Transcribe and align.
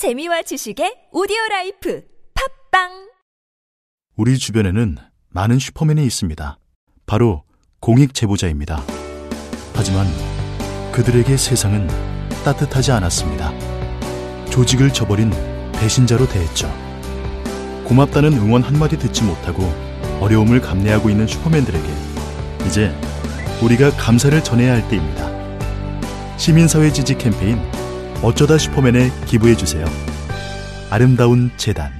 재미와 0.00 0.40
지식의 0.40 1.08
오디오 1.12 1.36
라이프 1.50 2.02
팟빵 2.70 3.10
우리 4.16 4.38
주변에는 4.38 4.96
많은 5.28 5.58
슈퍼맨이 5.58 6.02
있습니다. 6.06 6.58
바로 7.04 7.44
공익 7.80 8.14
제보자입니다. 8.14 8.82
하지만 9.74 10.06
그들에게 10.90 11.36
세상은 11.36 11.86
따뜻하지 12.46 12.92
않았습니다. 12.92 13.52
조직을 14.48 14.90
저버린 14.94 15.32
배신자로 15.74 16.26
대했죠. 16.28 16.72
고맙다는 17.84 18.32
응원 18.32 18.62
한마디 18.62 18.98
듣지 18.98 19.22
못하고 19.22 19.64
어려움을 20.22 20.62
감내하고 20.62 21.10
있는 21.10 21.26
슈퍼맨들에게 21.26 21.86
이제 22.66 22.98
우리가 23.62 23.90
감사를 23.98 24.42
전해야 24.42 24.72
할 24.72 24.88
때입니다. 24.88 25.28
시민사회 26.38 26.90
지지 26.90 27.18
캠페인 27.18 27.60
어쩌다 28.22 28.58
슈퍼맨에 28.58 29.10
기부해 29.26 29.56
주세요. 29.56 29.84
아름다운 30.90 31.50
재단. 31.56 31.90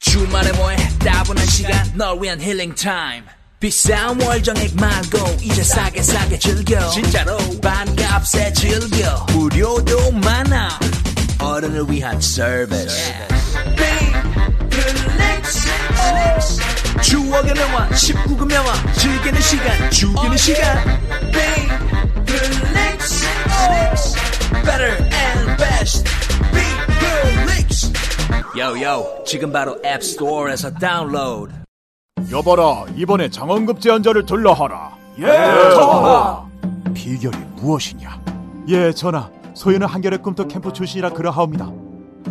주말에 0.00 0.52
뭐해? 0.52 0.76
따분한 0.98 1.46
시간 1.46 1.92
널 1.94 2.20
위한 2.20 2.40
힐링 2.40 2.74
타임. 2.74 3.24
비싼 3.60 4.20
월정액 4.20 4.74
말고 4.76 5.36
이제 5.40 5.62
싸게 5.62 6.02
싸게 6.02 6.38
즐겨. 6.38 6.88
진짜로. 6.90 7.38
반값에 7.60 8.52
즐겨. 8.52 9.26
무료도 9.32 10.12
많아. 10.12 10.78
어른을 11.40 11.84
위한 11.88 12.20
서비스 12.20 13.12
추억의 17.02 17.54
명화 17.54 17.88
19금 17.90 18.48
명화 18.48 18.92
즐기는 18.94 19.40
시간 19.40 19.90
죽이는 19.90 20.36
시간 20.36 21.00
요요 28.58 29.22
지금 29.26 29.52
바로 29.52 29.78
앱스토어에서 29.84 30.72
다운로드 30.74 31.52
여봐라 32.32 32.86
이번에 32.96 33.28
장원급제한 33.28 33.80
자를 33.80 34.26
들라 34.26 34.64
하라. 34.64 34.96
예, 35.18 35.26
전하! 35.74 36.44
비결이 36.92 37.36
무엇이냐? 37.56 38.20
예 38.68 38.92
전하 38.92 39.30
소인은 39.54 39.86
한겨레 39.86 40.16
꿈터 40.18 40.48
캠프 40.48 40.72
출신이라 40.72 41.10
그러하옵니다. 41.10 41.70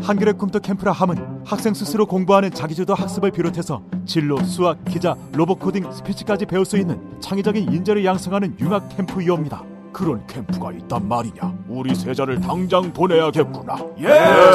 한겨레 0.01 0.33
꿈터 0.33 0.59
캠프라 0.59 0.91
함은 0.91 1.43
학생 1.45 1.73
스스로 1.73 2.05
공부하는 2.05 2.51
자기주도 2.51 2.93
학습을 2.93 3.31
비롯해서 3.31 3.81
진로, 4.05 4.43
수학, 4.43 4.83
기자, 4.85 5.15
로봇 5.33 5.59
코딩, 5.59 5.89
스피치까지 5.91 6.45
배울 6.47 6.65
수 6.65 6.77
있는 6.77 6.99
창의적인 7.21 7.71
인재를 7.71 8.03
양성하는 8.03 8.57
융합 8.59 8.95
캠프이옵니다 8.97 9.63
그런 9.95 10.27
캠프가 10.27 10.73
있단 10.73 11.07
말이냐? 11.07 11.53
우리 11.69 11.95
세자를 11.95 12.41
당장 12.41 12.91
보내야겠구나. 12.91 13.77
예! 13.99 14.07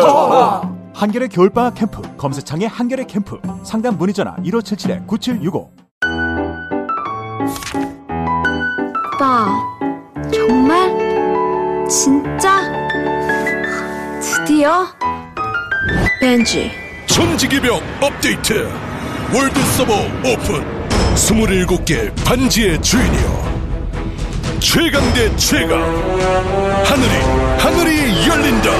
전하 0.03 0.61
한겨레 0.93 1.29
겨울방학 1.29 1.77
캠프 1.77 2.03
검색창에 2.19 2.67
한겨레 2.67 3.07
캠프 3.07 3.41
상담 3.63 3.97
문의 3.97 4.13
전화 4.13 4.37
1577-9765 4.37 5.71
오빠, 9.15 9.47
정말? 10.31 11.89
진짜? 11.89 12.61
드디어? 14.21 14.85
벤지, 16.21 16.71
천지개벽 17.06 17.81
업데이트. 18.03 18.69
월드 19.35 19.59
서버 19.79 19.95
오픈. 20.19 20.81
27개 21.15 22.13
반지의 22.27 22.81
주인이여 22.83 23.50
최강 24.61 25.03
대 25.14 25.34
최강. 25.36 25.80
하늘이 26.84 27.11
하늘이 27.58 28.28
열린다. 28.28 28.70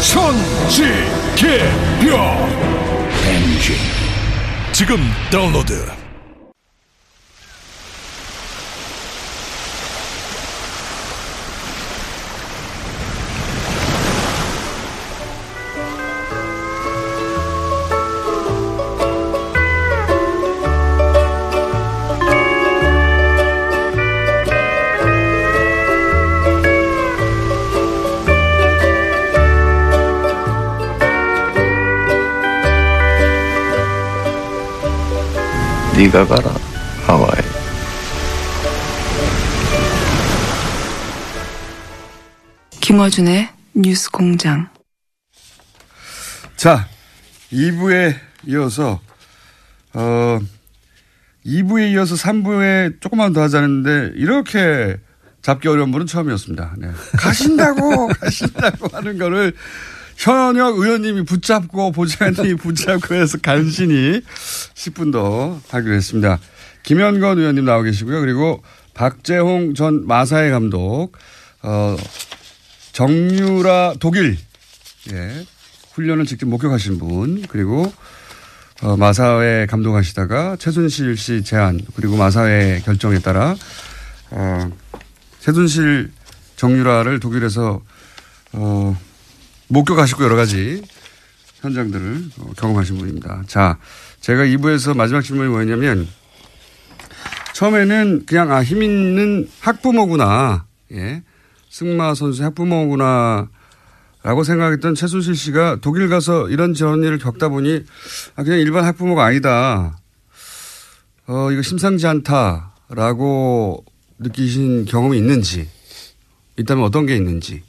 천지개벽. 0.00 1.20
엔진 3.26 3.76
지금 4.72 4.96
다운로드 5.30 5.99
네가 36.12 36.26
가라 36.26 36.54
하와이 37.06 37.40
김어준의 42.80 43.48
뉴스 43.74 44.10
공장. 44.10 44.68
자, 46.56 46.88
2부에 47.52 48.16
이어서, 48.46 49.00
어, 49.92 50.40
2부에 51.46 51.92
이어서 51.92 52.16
3부에 52.16 53.00
조금만 53.00 53.32
더 53.32 53.42
하자는데, 53.42 54.14
이렇게 54.16 54.96
잡기 55.42 55.68
어려운 55.68 55.92
분은 55.92 56.06
처음이었습니다. 56.06 56.74
네. 56.78 56.88
가신다고, 57.16 58.08
가신다고 58.20 58.88
하는 58.92 59.18
거를 59.18 59.54
현역 60.20 60.78
의원님이 60.78 61.24
붙잡고, 61.24 61.92
보좌관님이 61.92 62.56
붙잡고 62.56 63.14
해서 63.14 63.38
간신히 63.38 64.20
10분 64.74 65.12
더 65.12 65.58
하기로 65.70 65.94
했습니다. 65.94 66.38
김현건 66.82 67.38
의원님 67.38 67.64
나와 67.64 67.82
계시고요. 67.82 68.20
그리고 68.20 68.62
박재홍 68.92 69.72
전 69.72 70.06
마사회 70.06 70.50
감독, 70.50 71.12
어, 71.62 71.96
정유라 72.92 73.94
독일, 73.98 74.36
예, 75.10 75.46
훈련을 75.94 76.26
직접 76.26 76.46
목격하신 76.50 76.98
분, 76.98 77.42
그리고 77.48 77.90
어, 78.82 78.98
마사회 78.98 79.64
감독하시다가 79.64 80.56
최순실 80.56 81.16
씨 81.16 81.42
제안, 81.44 81.80
그리고 81.96 82.18
마사회 82.18 82.82
결정에 82.84 83.20
따라 83.20 83.56
어, 84.30 84.70
최순실 85.38 86.12
정유라를 86.56 87.20
독일에서 87.20 87.80
어, 88.52 88.98
목격하시고 89.70 90.24
여러 90.24 90.36
가지 90.36 90.82
현장들을 91.60 92.24
어, 92.38 92.50
경험하신 92.56 92.98
분입니다. 92.98 93.44
자, 93.46 93.78
제가 94.20 94.44
2부에서 94.44 94.96
마지막 94.96 95.22
질문이 95.22 95.48
뭐였냐면 95.48 96.08
처음에는 97.54 98.24
그냥 98.26 98.50
아, 98.52 98.62
힘 98.62 98.82
있는 98.82 99.48
학부모구나. 99.60 100.66
예. 100.92 101.22
승마 101.68 102.14
선수 102.14 102.42
학부모구나. 102.44 103.48
라고 104.22 104.44
생각했던 104.44 104.94
최순실 104.94 105.34
씨가 105.34 105.78
독일 105.80 106.08
가서 106.08 106.48
이런 106.50 106.74
저런 106.74 107.02
일을 107.02 107.18
겪다 107.18 107.48
보니 107.48 107.84
아, 108.36 108.42
그냥 108.42 108.58
일반 108.58 108.84
학부모가 108.84 109.24
아니다. 109.24 109.98
어, 111.26 111.50
이거 111.52 111.62
심상치 111.62 112.06
않다라고 112.06 113.84
느끼신 114.18 114.84
경험이 114.86 115.18
있는지 115.18 115.68
있다면 116.58 116.84
어떤 116.84 117.06
게 117.06 117.16
있는지. 117.16 117.62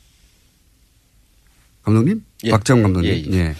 감독님? 1.84 2.24
예. 2.44 2.52
박재홍 2.52 2.84
감독님. 2.84 3.12
예, 3.12 3.38
예. 3.38 3.56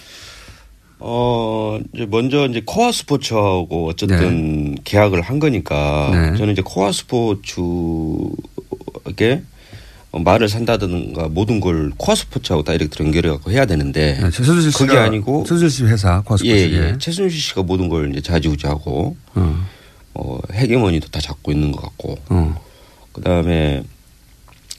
어, 1.00 1.80
이제 1.94 2.06
먼저 2.06 2.48
이제 2.48 2.62
코아 2.64 2.92
스포츠하고 2.92 3.88
어쨌든 3.90 4.76
계약을 4.84 5.22
한 5.22 5.40
거니까 5.40 6.10
네. 6.14 6.38
저는 6.38 6.54
이제 6.54 6.62
코아 6.64 6.92
스포츠에게 6.92 8.36
말을 10.12 10.48
산다든가 10.48 11.30
모든 11.30 11.60
걸 11.60 11.92
코아 11.98 12.14
스포츠하고 12.14 12.64
다 12.64 12.74
이렇게 12.74 13.04
연결해 13.04 13.30
갖고 13.30 13.50
해야 13.50 13.66
되는데 13.66 14.20
네, 14.22 14.30
최순실 14.30 14.72
씨가 14.72 14.86
그게 14.86 14.98
아니고 15.00 15.44
최순실 15.46 15.70
씨 15.70 15.84
회사 15.86 16.22
코아 16.22 16.38
스포츠. 16.38 16.46
예, 16.52 16.70
예. 16.70 16.96
최순실 17.00 17.40
씨가 17.40 17.64
모든 17.64 17.90
걸 17.90 18.12
이제 18.12 18.22
좌지우지하고 18.22 19.16
어. 19.34 19.68
어, 20.14 20.40
헤게모니도 20.54 21.08
다 21.08 21.20
잡고 21.20 21.52
있는 21.52 21.72
것 21.72 21.82
같고 21.82 22.18
어. 22.30 22.62
그다음에 23.14 23.84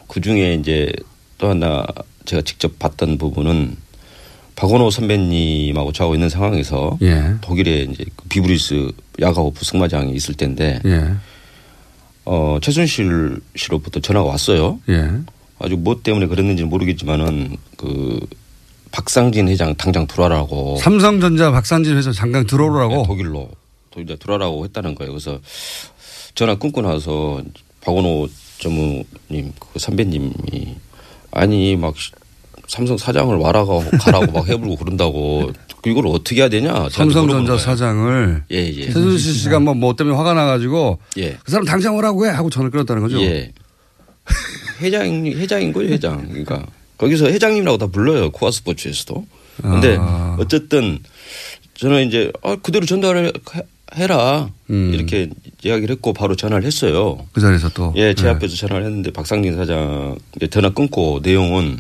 그 0.06 0.20
중에 0.20 0.55
이제 0.55 0.93
또 1.42 1.48
하나 1.48 1.84
제가 2.24 2.40
직접 2.42 2.78
봤던 2.78 3.18
부분은 3.18 3.76
박원호 4.54 4.90
선배님하고 4.90 5.90
저하고 5.90 6.14
있는 6.14 6.28
상황에서 6.28 6.96
예. 7.02 7.34
독일에 7.40 7.88
이제 7.90 8.04
그 8.14 8.28
비브리스 8.28 8.92
야가호프 9.20 9.64
승마장이 9.64 10.12
있을 10.12 10.36
때인데 10.36 10.80
예. 10.84 11.14
어, 12.24 12.58
최순실 12.62 13.40
씨로부터 13.56 13.98
전화가 13.98 14.28
왔어요. 14.28 14.78
예. 14.88 15.10
아주 15.58 15.76
뭐 15.76 16.00
때문에 16.00 16.26
그랬는지는 16.26 16.70
모르겠지만은 16.70 17.56
그 17.76 18.20
박상진 18.92 19.48
회장 19.48 19.74
당장 19.74 20.06
들어와라고 20.06 20.76
삼성전자 20.76 21.50
박상진 21.50 21.96
회장 21.96 22.12
잠깐 22.12 22.46
들어오라고. 22.46 22.94
네, 22.98 23.02
독일로 23.04 23.50
독일에 23.90 24.14
들어와라고 24.14 24.64
했다는 24.66 24.94
거예요. 24.94 25.10
그래서 25.10 25.40
전화 26.36 26.54
끊고 26.54 26.82
나서 26.82 27.42
박원호 27.80 28.28
전무님 28.60 29.52
그 29.58 29.80
선배님이 29.80 30.76
아니 31.32 31.76
막 31.76 31.94
삼성 32.69 32.96
사장을 32.96 33.34
와라고 33.37 33.84
가라고 34.00 34.32
막 34.32 34.49
해불고 34.49 34.76
그런다고 34.76 35.52
이걸 35.84 36.06
어떻게 36.06 36.40
해야 36.40 36.49
되냐? 36.49 36.88
삼성전자. 36.90 37.58
사장을 37.58 38.44
예, 38.52 38.56
예. 38.56 38.87
최순실 38.87 39.34
씨가 39.34 39.58
뭐, 39.58 39.75
뭐 39.75 39.96
때문에 39.96 40.17
화가 40.17 40.32
나가지고 40.34 41.00
예. 41.19 41.37
그 41.43 41.50
사람 41.50 41.64
당장 41.67 41.96
오라고 41.96 42.25
해 42.26 42.31
하고 42.31 42.50
전을 42.50 42.70
끊었다는 42.70 43.02
거죠. 43.02 43.20
예. 43.20 43.52
회장 44.81 45.26
회장인 45.26 45.73
거예요, 45.73 45.93
회장. 45.93 46.29
그러니까 46.29 46.64
거기서 46.99 47.26
회장님이라고 47.26 47.78
다 47.78 47.87
불러요. 47.88 48.31
코아 48.31 48.50
스포츠에서도. 48.50 49.26
근데 49.61 49.96
아. 49.99 50.37
어쨌든 50.38 50.99
저는 51.75 52.06
이제 52.06 52.31
아, 52.43 52.56
그대로 52.62 52.87
전달을 52.87 53.32
해- 53.96 54.02
해라 54.02 54.48
음. 54.70 54.92
이렇게 54.94 55.30
이야기를 55.62 55.94
했고 55.96 56.12
바로 56.12 56.34
전화를 56.36 56.64
했어요. 56.66 57.18
그 57.32 57.40
자리에서 57.40 57.68
또. 57.70 57.92
예, 57.96 58.14
제 58.14 58.24
네. 58.24 58.30
앞에서 58.30 58.56
전화를 58.56 58.86
했는데 58.86 59.12
박상진 59.12 59.54
사장 59.56 60.16
전화 60.50 60.70
끊고 60.70 61.20
내용은 61.22 61.78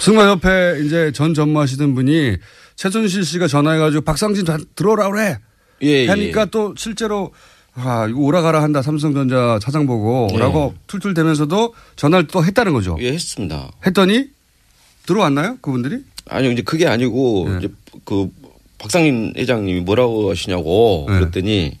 승마협회 0.00 0.82
이제 0.84 1.12
전 1.12 1.34
전무하시던 1.34 1.94
분이 1.94 2.36
최순실 2.76 3.24
씨가 3.24 3.46
전화해가지고 3.48 4.02
박상진 4.02 4.44
다 4.44 4.58
들어오라 4.74 5.10
그래. 5.10 5.38
예, 5.82 6.06
하니까 6.08 6.42
예. 6.42 6.46
또 6.50 6.74
실제로 6.76 7.32
아, 7.74 8.06
이거 8.08 8.20
오라가라 8.20 8.62
한다 8.62 8.82
삼성전자 8.82 9.58
차장 9.60 9.86
보고 9.86 10.28
예. 10.34 10.38
라고 10.38 10.74
툴툴대면서도 10.86 11.74
전화를 11.96 12.26
또 12.28 12.44
했다는 12.44 12.72
거죠. 12.72 12.96
예, 13.00 13.12
했습니다. 13.12 13.70
했더니 13.86 14.26
들어왔나요? 15.06 15.58
그분들이? 15.60 15.98
아니요, 16.28 16.52
이제 16.52 16.62
그게 16.62 16.86
아니고 16.86 17.46
네. 17.50 17.58
이제 17.58 17.68
그 18.04 18.28
박상인 18.88 19.32
회장님이 19.34 19.80
뭐라고 19.80 20.30
하시냐고 20.30 21.06
네. 21.08 21.18
그랬더니 21.18 21.78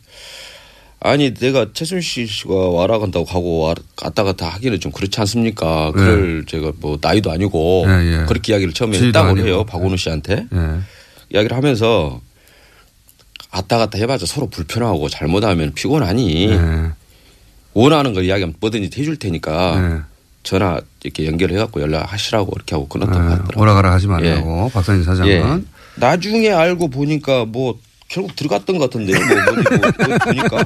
아니 1.00 1.34
내가 1.34 1.66
최순실 1.74 2.26
씨가 2.26 2.54
와라 2.70 2.98
간다고 2.98 3.26
가고 3.26 3.58
와- 3.60 3.74
갔다 3.94 4.24
갔다 4.24 4.48
하기는 4.48 4.80
좀 4.80 4.90
그렇지 4.90 5.20
않습니까? 5.20 5.92
그럴 5.92 6.46
제가 6.46 6.72
뭐 6.80 6.96
나이도 6.98 7.30
아니고 7.30 7.84
네, 7.86 8.20
예. 8.22 8.24
그렇게 8.26 8.54
이야기를 8.54 8.72
처음에 8.72 8.98
했다고. 8.98 9.38
해요 9.40 9.64
박원우 9.64 9.98
씨한테 9.98 10.46
예. 10.50 10.58
이야기를 11.28 11.54
하면서 11.54 12.22
왔다 13.52 13.76
갔다 13.76 13.98
해봐자 13.98 14.24
서로 14.24 14.48
불편하고 14.48 15.10
잘못하면 15.10 15.74
피곤하니 15.74 16.48
예. 16.52 16.90
원하는 17.74 18.14
걸 18.14 18.24
이야기하면 18.24 18.54
뭐든지 18.60 18.98
해줄 18.98 19.18
테니까 19.18 19.76
예. 19.76 20.14
전화 20.42 20.80
이렇게 21.02 21.26
연결해갖고 21.26 21.82
연락하시라고 21.82 22.50
이렇게 22.56 22.74
하고 22.74 22.88
끊었다고 22.88 23.18
예. 23.18 23.28
하더라고요. 23.28 23.62
오라가라 23.62 23.92
하지 23.92 24.06
말라고 24.06 24.70
박상진 24.70 25.04
사장은. 25.04 25.30
예. 25.30 25.73
나중에 25.96 26.50
알고 26.50 26.88
보니까 26.88 27.44
뭐 27.44 27.78
결국 28.08 28.34
들어갔던 28.36 28.78
것 28.78 28.84
같은데요. 28.90 29.18
뭐 29.18 29.26
어디 29.52 29.76
뭐 29.76 29.88
어디 29.88 30.18
보니까 30.24 30.64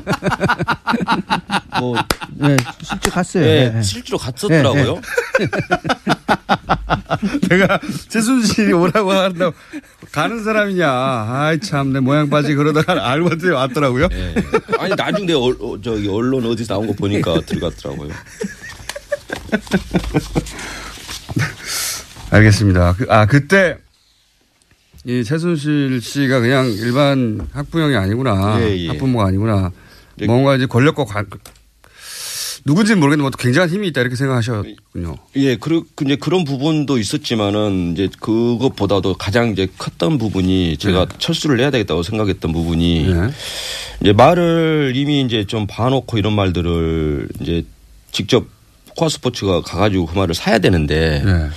뭐 1.80 1.96
네, 2.34 2.56
실제 2.82 3.10
갔어요. 3.10 3.44
예, 3.44 3.70
네. 3.70 3.82
실제로 3.82 4.19
갔었더라고요. 4.19 5.00
내가 7.48 7.80
최순실이 8.08 8.72
오라고 8.72 9.12
한다고 9.12 9.54
가는 10.12 10.42
사람이냐. 10.44 10.86
아이 10.90 11.58
참 11.60 11.92
내 11.92 12.00
모양 12.00 12.28
빠지 12.28 12.54
그러다가 12.54 13.10
알고 13.10 13.30
봤더니 13.30 13.52
왔더라고요. 13.52 14.08
예. 14.12 14.34
아니 14.78 14.94
나중에 14.94 15.26
내가 15.26 15.38
얼- 15.38 15.56
어, 15.60 15.78
저기 15.82 16.06
언론 16.08 16.44
어디서 16.46 16.75
나온 16.75 16.86
거 16.86 16.92
보니까 16.94 17.40
들어갔더라고요. 17.46 18.10
알겠습니다. 22.30 22.94
그, 22.98 23.06
아 23.08 23.25
그때 23.26 23.78
이 25.04 25.24
최순실 25.24 26.00
씨가 26.02 26.40
그냥 26.40 26.70
일반 26.70 27.46
학부형이 27.52 27.96
아니구나. 27.96 28.60
예, 28.60 28.76
예. 28.76 28.88
학부모가 28.88 29.26
아니구나. 29.26 29.72
네. 30.16 30.26
뭔가 30.26 30.56
이제 30.56 30.66
권력과 30.66 31.04
관 31.04 31.26
누군지는 32.64 33.00
모르겠는데 33.00 33.22
뭐 33.22 33.30
굉장한 33.30 33.70
힘이 33.70 33.88
있다 33.88 34.02
이렇게 34.02 34.16
생각하셨군요. 34.16 35.16
예, 35.36 35.56
그, 35.56 35.82
이제 36.04 36.16
그런 36.16 36.44
부분도 36.44 36.98
있었지만은 36.98 37.92
이제 37.92 38.10
그것보다도 38.20 39.14
가장 39.14 39.50
이제 39.50 39.68
컸던 39.78 40.18
부분이 40.18 40.76
제가 40.76 41.06
철수를 41.18 41.60
해야 41.60 41.70
되겠다고 41.70 42.02
생각했던 42.02 42.52
부분이 42.52 43.06
네. 43.06 43.28
이제 44.02 44.12
말을 44.12 44.92
이미 44.96 45.22
이제 45.22 45.44
좀 45.46 45.66
봐놓고 45.66 46.18
이런 46.18 46.34
말들을 46.34 47.28
이제 47.40 47.64
직접 48.12 48.46
코아 48.96 49.08
스포츠가 49.08 49.62
가가지고 49.62 50.06
그 50.06 50.18
말을 50.18 50.34
사야 50.34 50.58
되는데 50.58 51.22
네. 51.24 51.48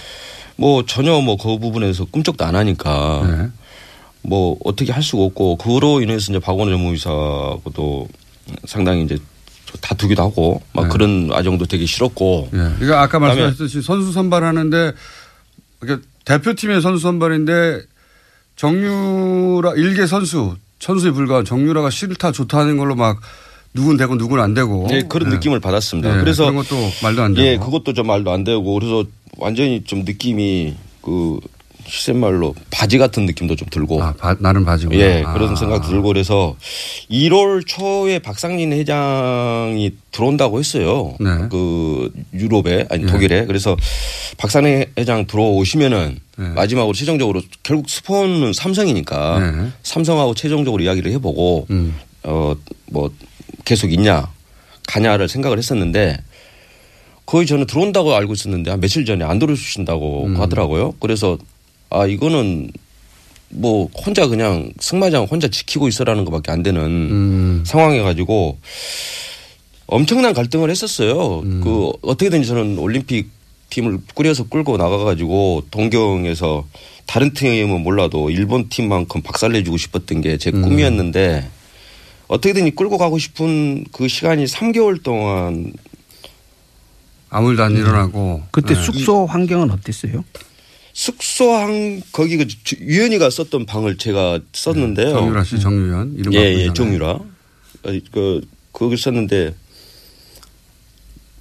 뭐 0.56 0.86
전혀 0.86 1.19
뭐 1.21 1.38
그 1.38 1.57
부분에서 1.57 2.06
꿈쩍도 2.06 2.45
안 2.45 2.56
하니까 2.56 3.24
네. 3.25 3.50
뭐 4.21 4.57
어떻게 4.63 4.92
할 4.92 5.01
수가 5.01 5.24
없고 5.24 5.57
그로 5.57 6.01
인해서 6.01 6.31
이제 6.31 6.39
박원호 6.39 6.71
전무이사하고도 6.71 8.07
상당히 8.65 9.03
이제 9.03 9.18
다투기도 9.80 10.21
하고 10.21 10.62
막 10.74 10.83
네. 10.83 10.89
그런 10.89 11.27
과정도 11.30 11.65
되게 11.65 11.86
싫었고 11.86 12.50
예. 12.53 12.57
그러니까 12.57 13.01
아까 13.01 13.19
말씀하셨듯이 13.19 13.81
선수 13.81 14.12
선발하는데 14.12 14.92
그러니까 15.80 16.07
대표팀의 16.25 16.81
선수 16.81 17.01
선발인데 17.01 17.81
정유라 18.56 19.74
일개 19.75 20.06
선수 20.06 20.56
선수에 20.80 21.12
불과한 21.12 21.45
정유라가 21.45 21.89
싫다 21.89 22.31
좋다 22.31 22.59
하는 22.59 22.77
걸로 22.77 22.95
막 22.95 23.19
누군 23.73 23.97
되고 23.97 24.18
누군 24.18 24.39
안 24.39 24.53
되고 24.53 24.88
네, 24.89 25.03
그런 25.07 25.31
예. 25.31 25.35
느낌을 25.35 25.59
받았습니다. 25.59 26.15
예, 26.18 26.19
그래서 26.19 26.44
그런 26.44 26.56
것도 26.57 26.75
말도 27.03 27.21
안 27.23 27.33
되고 27.33 27.47
예, 27.47 27.57
그것도 27.57 27.94
좀 27.94 28.07
말도 28.07 28.31
안 28.31 28.44
되고 28.44 28.73
그래서 28.73 29.06
완전히 29.38 29.83
좀 29.85 30.03
느낌이 30.03 30.75
그 31.01 31.39
시센말로 31.88 32.53
바지 32.69 32.97
같은 32.97 33.25
느낌도 33.25 33.56
좀 33.56 33.68
들고 33.69 34.01
아, 34.03 34.13
바- 34.13 34.35
나는 34.39 34.63
바지고 34.63 34.94
예, 34.95 35.23
아. 35.25 35.33
그런 35.33 35.56
생각 35.56 35.81
들고 35.88 36.07
그래서 36.09 36.56
1월 37.09 37.65
초에 37.65 38.19
박상진 38.19 38.71
회장이 38.73 39.91
들어온다고 40.12 40.59
했어요. 40.59 41.15
네. 41.19 41.29
그 41.50 42.12
유럽에 42.33 42.85
아니 42.89 43.03
예. 43.03 43.07
독일에 43.07 43.45
그래서 43.45 43.75
박상진 44.38 44.85
회장 44.97 45.25
들어오시면은 45.27 46.19
네. 46.38 46.47
마지막으로 46.50 46.94
최종적으로 46.94 47.41
결국 47.63 47.89
스폰은 47.89 48.53
삼성이니까 48.53 49.39
네. 49.39 49.68
삼성하고 49.83 50.33
최종적으로 50.35 50.83
이야기를 50.83 51.12
해보고 51.13 51.68
음. 51.71 51.95
어뭐 52.23 53.12
계속 53.65 53.91
있냐 53.93 54.31
가냐를 54.87 55.27
생각을 55.29 55.57
했었는데 55.57 56.17
거의 57.25 57.45
저는 57.45 57.65
들어온다고 57.65 58.13
알고 58.13 58.33
있었는데 58.33 58.71
한 58.71 58.79
며칠 58.81 59.05
전에 59.05 59.23
안 59.23 59.39
들어주신다고 59.39 60.25
음. 60.25 60.41
하더라고요. 60.41 60.95
그래서 60.99 61.37
아 61.89 62.05
이거는 62.05 62.71
뭐 63.49 63.89
혼자 64.05 64.27
그냥 64.27 64.71
승마장 64.79 65.25
혼자 65.25 65.47
지키고 65.47 65.87
있어라는 65.87 66.25
것밖에 66.25 66.51
안 66.51 66.63
되는 66.63 66.81
음. 66.81 67.63
상황에 67.65 68.01
가지고 68.01 68.57
엄청난 69.87 70.33
갈등을 70.33 70.69
했었어요. 70.69 71.39
음. 71.39 71.61
그 71.63 71.91
어떻게든 72.01 72.43
지 72.43 72.49
저는 72.49 72.77
올림픽 72.77 73.29
팀을 73.69 73.99
꾸려서 74.13 74.47
끌고 74.47 74.77
나가가지고 74.77 75.63
동경에서 75.71 76.65
다른 77.05 77.33
팀은 77.33 77.81
몰라도 77.81 78.29
일본 78.29 78.69
팀만큼 78.69 79.21
박살내주고 79.21 79.77
싶었던 79.77 80.21
게제 80.21 80.51
음. 80.53 80.61
꿈이었는데 80.61 81.47
어떻게든 82.35 82.73
끌고 82.76 82.97
가고 82.97 83.18
싶은 83.18 83.83
그 83.92 84.07
시간이 84.07 84.45
3개월 84.45 85.04
동안 85.04 85.73
아무 87.30 87.50
일도 87.52 87.61
안 87.64 87.76
일어나고 87.76 88.44
그때 88.52 88.73
예. 88.73 88.81
숙소 88.81 89.26
환경은 89.26 89.69
어땠어요? 89.69 90.23
숙소 90.94 91.52
한 91.54 92.02
거기 92.14 92.38
그 92.38 92.47
주- 92.47 92.78
유연이가 92.80 93.30
썼던 93.30 93.66
방을 93.66 93.97
제가 93.97 94.40
썼는데요. 94.54 95.09
정유라 95.11 95.44
씨 95.44 95.59
정유연 95.59 96.16
이름 96.18 96.33
예, 96.33 96.40
예. 96.40 96.73
정유라. 96.73 97.19
그 98.14 98.42
거기 98.71 98.95
썼는데 98.95 99.54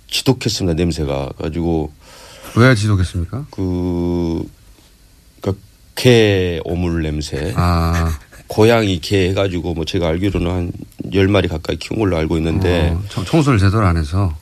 지독했습니다 0.08 0.74
냄새가 0.74 1.30
가지고 1.38 1.92
왜 2.56 2.74
지독했습니까? 2.74 3.46
그, 3.52 4.42
그개 5.40 6.60
오물 6.64 7.02
냄새. 7.02 7.52
아 7.56 8.18
고양이 8.54 8.98
개 9.00 9.28
해가지고 9.28 9.74
뭐 9.74 9.84
제가 9.84 10.08
알기로는 10.08 10.50
한 10.50 10.72
열마리 11.12 11.46
가까이 11.46 11.76
키운 11.76 12.00
걸로 12.00 12.16
알고 12.16 12.36
있는데 12.38 12.90
어, 12.90 13.02
청- 13.08 13.24
청소를 13.24 13.60
제대로 13.60 13.86
안 13.86 13.96
해서 13.96 14.36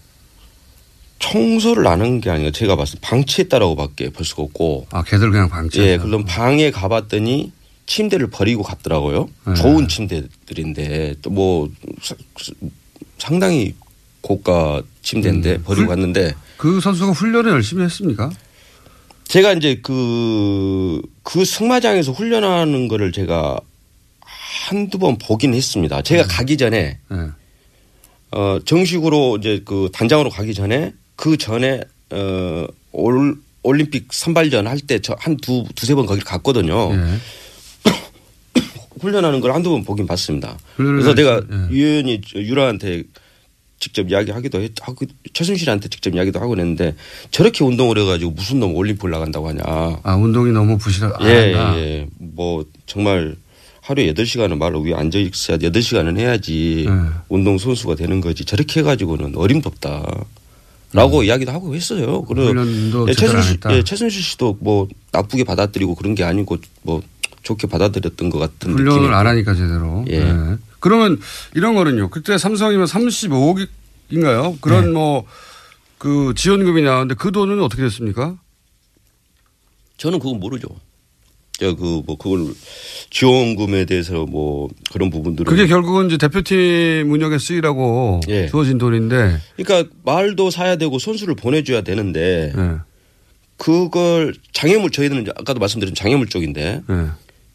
청소를 1.18 1.86
안 1.86 2.00
한 2.00 2.20
게 2.22 2.30
아니라 2.30 2.50
제가 2.50 2.74
봤을 2.74 2.94
때 2.98 3.00
방치했다라고 3.06 3.76
밖에 3.76 4.08
볼 4.10 4.24
수가 4.24 4.44
없고 4.44 4.86
아 4.92 5.02
걔들 5.02 5.30
그냥 5.30 5.50
방치. 5.50 5.80
예, 5.80 5.98
그럼 5.98 6.24
방에 6.24 6.70
가봤더니 6.70 7.52
침대를 7.86 8.28
버리고 8.30 8.62
갔더라고요. 8.62 9.28
네. 9.46 9.54
좋은 9.54 9.88
침대들인데 9.88 11.16
또 11.22 11.30
뭐 11.30 11.68
상당히 13.18 13.74
고가 14.22 14.80
침대인데 15.02 15.56
음. 15.56 15.62
버리고 15.64 15.82
훌- 15.82 15.88
갔는데 15.88 16.34
그 16.56 16.80
선수가 16.80 17.12
훈련을 17.12 17.50
열심히 17.50 17.82
했습니까? 17.84 18.30
제가 19.24 19.52
이제 19.52 19.80
그, 19.82 21.02
그 21.22 21.44
승마장에서 21.44 22.12
훈련하는 22.12 22.88
거를 22.88 23.12
제가 23.12 23.60
한두 24.66 24.98
번 24.98 25.16
보긴 25.18 25.54
했습니다. 25.54 26.02
제가 26.02 26.24
가기 26.24 26.56
전에 26.56 26.98
예. 27.12 27.16
어, 28.32 28.58
정식으로 28.64 29.36
이제 29.38 29.62
그 29.64 29.88
단장으로 29.92 30.30
가기 30.30 30.52
전에 30.54 30.92
그 31.16 31.36
전에 31.36 31.80
어, 32.10 32.66
올, 32.92 33.36
올림픽 33.62 34.08
선발전 34.12 34.66
할 34.66 34.78
때 34.86 34.98
저 35.00 35.14
한 35.18 35.36
두, 35.36 35.64
두세 35.74 35.94
번 35.94 36.06
거기를 36.06 36.24
갔거든요. 36.26 36.92
예. 36.92 37.90
훈련하는 39.00 39.40
걸 39.40 39.52
한두 39.54 39.70
번 39.70 39.84
보긴 39.84 40.06
봤습니다. 40.06 40.58
그래서 40.76 41.14
내가 41.14 41.34
열심히, 41.34 41.56
예. 41.56 41.70
유연히 41.70 42.20
저 42.26 42.38
유라한테 42.40 43.04
직접 43.80 44.10
이야기하기도 44.10 44.60
했, 44.60 44.72
하고 44.80 45.06
최순실한테 45.32 45.88
직접 45.88 46.12
이야기도 46.14 46.40
하고 46.40 46.50
그랬는데 46.50 46.96
저렇게 47.30 47.62
운동을 47.64 47.96
해가지고 47.98 48.32
무슨 48.32 48.58
놈 48.58 48.74
올림픽 48.74 49.08
나간다고 49.08 49.48
하냐. 49.48 49.62
아 50.02 50.16
운동이 50.16 50.50
너무 50.52 50.78
부실하. 50.78 51.12
예, 51.22 51.54
아, 51.54 51.76
예. 51.78 52.08
뭐 52.18 52.64
정말 52.86 53.36
하루에 53.88 54.12
8시간은 54.12 54.58
말로 54.58 54.82
위에 54.82 54.92
앉아 54.92 55.18
있어야 55.18 55.56
8시간은 55.56 56.18
해야지 56.18 56.84
네. 56.86 56.92
운동 57.30 57.56
선수가 57.56 57.94
되는 57.94 58.20
거지. 58.20 58.44
저렇게 58.44 58.80
해 58.80 58.84
가지고는 58.84 59.34
어림덥다. 59.34 60.04
라고 60.92 61.22
이야기도 61.22 61.52
하고 61.52 61.74
했어요. 61.74 62.22
그리고 62.22 62.50
음. 62.50 63.06
예, 63.08 63.14
최순실. 63.14 63.60
예, 63.70 63.82
최순실 63.82 64.22
씨도 64.22 64.58
뭐 64.60 64.88
나쁘게 65.12 65.44
받아들이고 65.44 65.94
그런 65.94 66.14
게 66.14 66.22
아니고 66.22 66.58
뭐 66.82 67.02
좋게 67.42 67.66
받아들였던 67.66 68.28
것 68.28 68.38
같은 68.38 68.72
훈련을 68.74 69.00
느낌이 69.00 69.14
안 69.14 69.26
하니까 69.26 69.54
제대로. 69.54 70.04
예. 70.08 70.20
네. 70.20 70.56
그러면 70.80 71.18
이런 71.54 71.74
거는요. 71.74 72.10
그때 72.10 72.36
삼성이면 72.36 72.86
35억인가요? 72.86 74.60
그런 74.60 74.84
네. 74.84 74.90
뭐그 74.90 76.34
지원금이 76.36 76.82
나왔는데 76.82 77.14
그 77.14 77.32
돈은 77.32 77.62
어떻게 77.62 77.82
됐습니까? 77.84 78.36
저는 79.96 80.18
그건 80.18 80.40
모르죠. 80.40 80.68
저그뭐 81.58 82.16
그걸 82.18 82.54
지원금에 83.10 83.84
대해서 83.84 84.24
뭐 84.26 84.68
그런 84.92 85.10
부분들은 85.10 85.48
그게 85.50 85.66
결국은 85.66 86.06
이제 86.06 86.16
대표팀 86.16 87.10
운영에 87.10 87.38
쓰이라고 87.38 88.20
예. 88.28 88.46
주어진 88.48 88.78
돈인데. 88.78 89.38
그러니까 89.56 89.90
말도 90.04 90.50
사야 90.50 90.76
되고 90.76 90.98
선수를 90.98 91.34
보내줘야 91.34 91.80
되는데 91.82 92.52
네. 92.54 92.76
그걸 93.56 94.34
장애물 94.52 94.90
저희는 94.90 95.22
이제 95.22 95.32
아까도 95.36 95.58
말씀드린 95.58 95.94
장애물 95.94 96.28
쪽인데 96.28 96.82
네. 96.86 97.06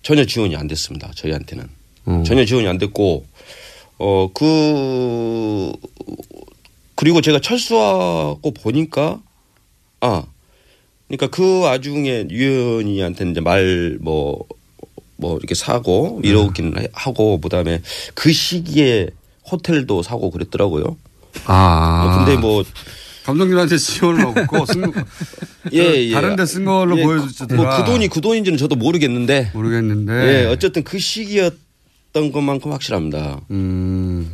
전혀 0.01 0.25
지원이 0.25 0.55
안 0.57 0.67
됐습니다. 0.67 1.11
저희한테는 1.15 1.65
어. 2.05 2.23
전혀 2.25 2.43
지원이 2.45 2.67
안 2.67 2.77
됐고 2.77 3.25
어 3.99 4.27
그 4.33 5.71
그리고 6.95 7.21
제가 7.21 7.39
철수하고 7.39 8.51
보니까 8.51 9.21
아 10.01 10.23
그러니까 11.07 11.27
그 11.27 11.59
와중에 11.61 12.27
유연이한테 12.29 13.29
이제 13.29 13.39
말 13.41 13.97
뭐뭐 14.01 15.37
이렇게 15.37 15.53
사고 15.55 16.19
이러긴 16.23 16.73
하고 16.93 17.39
그다음에 17.39 17.81
그 18.13 18.31
시기에 18.31 19.09
호텔도 19.51 20.01
사고 20.03 20.31
그랬더라고요. 20.31 20.97
아. 21.45 22.23
근데 22.25 22.39
뭐 22.39 22.63
감독님한테 23.25 23.77
지원을 23.77 24.25
얻고 24.25 24.65
쓴 24.65 24.91
예, 25.73 25.79
예. 25.79 26.11
다른 26.11 26.35
데 26.35 26.45
쓴 26.45 26.65
걸로 26.65 26.97
예, 26.97 27.03
보여주더라. 27.03 27.61
뭐그 27.61 27.85
돈이 27.85 28.07
그 28.09 28.19
돈인지는 28.21 28.57
저도 28.57 28.75
모르겠는데. 28.75 29.51
모르겠는데. 29.53 30.11
예, 30.13 30.45
어쨌든 30.47 30.83
그 30.83 30.99
시기였던 30.99 32.31
것만큼 32.33 32.71
확실합니다. 32.71 33.39
음. 33.51 34.33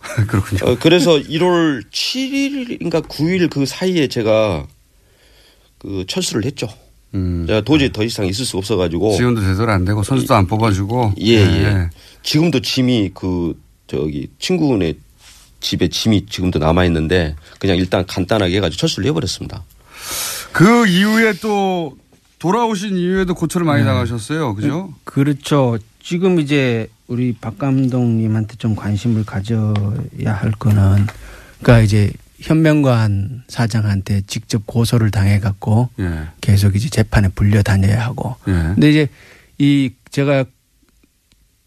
그렇군요. 0.28 0.72
어, 0.72 0.76
그래서 0.80 1.12
1월 1.18 1.82
7일인가 1.90 3.06
9일 3.08 3.48
그 3.50 3.64
사이에 3.64 4.06
제가 4.08 4.66
그 5.84 6.04
철수를 6.08 6.46
했죠. 6.46 6.66
제가 7.46 7.60
도저히 7.60 7.92
더 7.92 8.02
이상 8.02 8.26
있을 8.26 8.44
수 8.44 8.56
없어가지고. 8.56 9.12
음. 9.12 9.16
지원도 9.16 9.40
제대로 9.42 9.70
안 9.70 9.84
되고 9.84 10.02
선수도 10.02 10.34
안 10.34 10.46
뽑아주고. 10.46 11.14
예, 11.18 11.44
네. 11.44 11.64
예. 11.64 11.90
지금도 12.22 12.60
짐이 12.60 13.10
그 13.14 13.56
저기 13.86 14.28
친구네 14.38 14.94
집에 15.60 15.88
짐이 15.88 16.26
지금도 16.26 16.58
남아 16.58 16.84
있는데 16.86 17.36
그냥 17.58 17.76
일단 17.76 18.04
간단하게 18.06 18.56
해가지고 18.56 18.80
철수를 18.80 19.08
해버렸습니다. 19.10 19.62
그 20.52 20.86
이후에 20.88 21.34
또 21.40 21.96
돌아오신 22.38 22.96
이후에도 22.96 23.34
고초를 23.34 23.64
많이 23.64 23.82
네. 23.82 23.86
당하셨어요. 23.86 24.54
그죠? 24.54 24.92
그렇죠. 25.04 25.78
지금 26.02 26.40
이제 26.40 26.88
우리 27.06 27.32
박 27.32 27.58
감독님한테 27.58 28.56
좀 28.56 28.74
관심을 28.74 29.24
가져야 29.24 30.34
할 30.34 30.50
거는 30.52 31.06
그러니까 31.60 31.80
이제 31.80 32.10
현명관 32.44 33.42
사장한테 33.48 34.20
직접 34.26 34.66
고소를 34.66 35.10
당해 35.10 35.40
갖고 35.40 35.88
예. 35.98 36.24
계속 36.42 36.76
이제 36.76 36.90
재판에 36.90 37.28
불려 37.28 37.62
다녀야 37.62 38.04
하고. 38.04 38.36
예. 38.48 38.52
근데 38.52 38.90
이제 38.90 39.08
이 39.58 39.90
제가 40.10 40.44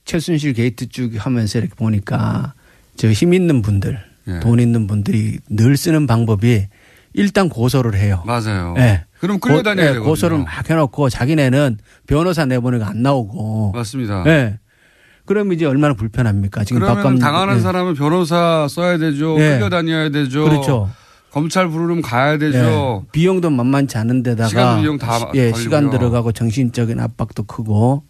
최순실 0.05 0.53
게이트 0.53 0.87
쭉 0.89 1.13
하면서 1.17 1.57
이렇게 1.57 1.73
보니까 1.75 2.53
저 2.95 3.11
힘 3.11 3.33
있는 3.33 3.61
분들, 3.63 3.99
예. 4.27 4.39
돈 4.39 4.59
있는 4.59 4.85
분들이 4.85 5.39
늘 5.49 5.77
쓰는 5.77 6.05
방법이 6.05 6.67
일단 7.13 7.49
고소를 7.49 7.95
해요. 7.95 8.21
맞아요. 8.27 8.75
예. 8.77 9.03
그럼 9.19 9.39
끌려다녀야 9.39 9.73
고- 9.75 9.81
예, 9.89 9.93
되거든요. 9.93 10.09
고소를 10.09 10.37
막 10.39 10.69
해놓고 10.69 11.09
자기네는 11.09 11.79
변호사 12.05 12.45
내보내고 12.45 12.85
안 12.85 13.01
나오고. 13.01 13.71
맞습니다. 13.73 14.23
예. 14.27 14.59
그럼 15.27 15.51
이제 15.53 15.65
얼마나 15.65 15.93
불편합니까? 15.93 16.63
지금 16.63 16.79
그러면 16.79 16.95
박감 17.03 17.19
당하는 17.19 17.57
예. 17.57 17.59
사람은 17.59 17.93
변호사 17.95 18.65
써야 18.69 18.97
되죠. 18.97 19.35
예. 19.39 19.57
끌려 19.57 19.69
다녀야 19.69 20.09
되죠. 20.09 20.45
그렇죠. 20.45 20.89
검찰 21.31 21.67
부르면 21.67 22.01
가야 22.01 22.37
되죠. 22.37 23.03
예. 23.05 23.11
비용도 23.11 23.49
만만치 23.49 23.97
않은 23.97 24.23
데다가 24.23 24.47
시간 24.47 24.81
비용 24.81 24.97
다 24.97 25.29
예, 25.35 25.51
걸리고요. 25.51 25.61
시간 25.61 25.89
들어가고 25.89 26.31
정신적인 26.31 26.99
압박도 27.01 27.43
크고 27.43 28.03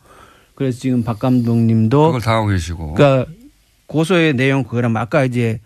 그래서 0.54 0.80
지금 0.80 1.04
박 1.04 1.18
감독님도 1.18 2.06
그걸 2.06 2.22
당하고 2.22 2.48
계시고. 2.48 2.94
그러니까 2.94 3.30
고소의 3.88 4.34
내용 4.36 4.64
그거랑 4.64 4.96
아까 4.96 5.26
이제 5.26 5.60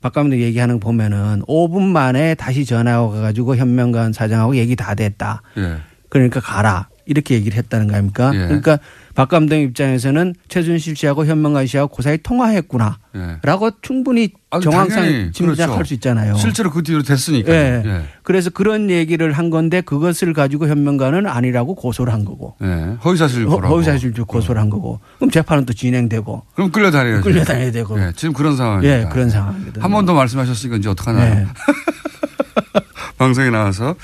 박 0.00 0.14
감독 0.14 0.38
얘기하는 0.38 0.80
거 0.80 0.86
보면은 0.86 1.42
5분 1.46 1.82
만에 1.82 2.34
다시 2.34 2.64
전화 2.64 3.02
와가지고 3.02 3.56
현명관 3.56 4.14
사장하고 4.14 4.56
얘기 4.56 4.74
다 4.74 4.94
됐다. 4.94 5.42
예. 5.58 5.76
그러니까 6.08 6.40
가라. 6.40 6.88
이렇게 7.06 7.34
얘기를 7.34 7.56
했다는 7.58 7.88
거 7.88 7.94
아닙니까? 7.94 8.30
예. 8.34 8.38
그러니까 8.46 8.78
박 9.14 9.28
감독 9.28 9.56
입장에서는 9.56 10.34
최순실 10.48 10.96
씨하고 10.96 11.24
현명관 11.26 11.66
씨하고 11.66 11.88
고사히 11.94 12.18
통화했구나. 12.22 12.98
예. 13.16 13.36
라고 13.42 13.70
충분히 13.82 14.32
아, 14.50 14.58
정황상 14.60 15.30
짐작할 15.32 15.68
그렇죠. 15.76 15.84
수 15.88 15.94
있잖아요. 15.94 16.34
실제로 16.36 16.70
그 16.70 16.82
뒤로 16.82 17.02
됐으니까. 17.02 17.52
예. 17.52 17.82
예. 17.84 18.02
그래서 18.22 18.50
그런 18.50 18.90
얘기를 18.90 19.32
한 19.32 19.50
건데 19.50 19.80
그것을 19.82 20.32
가지고 20.32 20.66
현명관은 20.68 21.26
아니라고 21.26 21.74
고소를 21.74 22.12
한 22.12 22.24
거고. 22.24 22.56
예. 22.62 22.96
허위사실 23.04 23.46
허- 23.46 23.56
고라고. 23.56 23.74
허위사실적 23.76 24.26
고소를 24.26 24.60
한 24.60 24.70
거고. 24.70 25.00
그럼 25.18 25.30
재판은 25.30 25.66
또 25.66 25.72
진행되고. 25.74 26.42
그럼 26.54 26.72
끌려다녀야죠. 26.72 27.22
끌려다녀야 27.22 27.70
되고. 27.70 28.00
예. 28.00 28.12
지금 28.16 28.32
그런 28.34 28.56
상황입니다. 28.56 29.00
예, 29.00 29.04
그런 29.12 29.30
상황입니다. 29.30 29.82
한 29.82 29.90
번 29.92 30.06
더 30.06 30.14
말씀하셨으니까 30.14 30.78
이제 30.78 30.88
어떡하나요? 30.88 31.34
네. 31.34 31.46
방송에 33.18 33.50
나와서. 33.50 33.94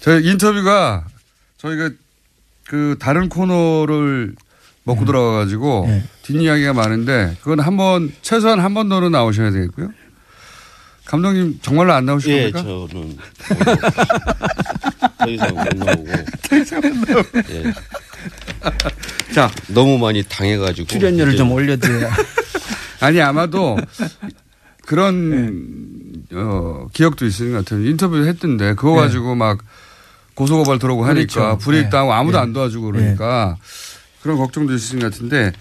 저희 0.00 0.26
인터뷰가 0.28 1.04
저희가 1.56 1.90
그 2.74 2.96
다른 2.98 3.28
코너를 3.28 4.34
먹고 4.82 5.00
네. 5.02 5.06
들어가가지고 5.06 5.88
뒷이야기가 6.22 6.72
많은데 6.72 7.36
그건 7.40 7.60
한 7.60 7.76
번, 7.76 8.12
최소한 8.20 8.58
한 8.58 8.74
번 8.74 8.88
더는 8.88 9.12
나오셔야 9.12 9.52
되겠고요. 9.52 9.90
감독님 11.04 11.60
정말로 11.62 11.92
안 11.92 12.04
나오실 12.04 12.32
예, 12.32 12.50
겁니까? 12.50 12.88
저는 12.90 13.16
더 15.18 15.30
이상 15.30 15.54
못 15.54 15.68
나오고. 15.76 16.04
더 16.48 16.56
이상 16.56 16.80
못 16.80 17.08
나오고. 17.10 17.28
예. 17.50 17.72
자. 19.32 19.48
너무 19.68 19.96
많이 19.98 20.24
당해가지고. 20.24 20.88
출연료를 20.88 21.34
이제 21.34 21.38
좀 21.38 21.52
올려드려야. 21.52 22.12
아니 22.98 23.20
아마도 23.20 23.76
그런 24.84 26.24
네. 26.28 26.36
어, 26.36 26.88
기억도 26.92 27.24
있는 27.26 27.52
것 27.52 27.64
같아요. 27.64 27.86
인터뷰 27.86 28.16
했던데 28.16 28.74
그거 28.74 28.96
네. 28.96 29.02
가지고 29.02 29.36
막 29.36 29.58
고소고발 30.34 30.78
들어오고 30.78 31.04
하니까 31.06 31.34
그렇죠. 31.34 31.58
불이익 31.58 31.90
당하고 31.90 32.12
네. 32.12 32.16
아무도 32.18 32.38
네. 32.38 32.42
안 32.42 32.52
도와주고 32.52 32.92
그러니까 32.92 33.56
그런 34.22 34.36
걱정도 34.38 34.72
있으신 34.74 34.98
것 35.00 35.12
같은데 35.12 35.52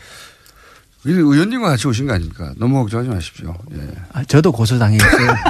의원님과 1.05 1.67
같이 1.67 1.85
오신 1.87 2.07
거 2.07 2.13
아닙니까? 2.13 2.53
너무 2.57 2.75
걱정하지 2.81 3.09
마십시오. 3.09 3.53
예. 3.75 3.79
아, 4.13 4.23
저도 4.23 4.53
고소당했어요. 4.53 5.35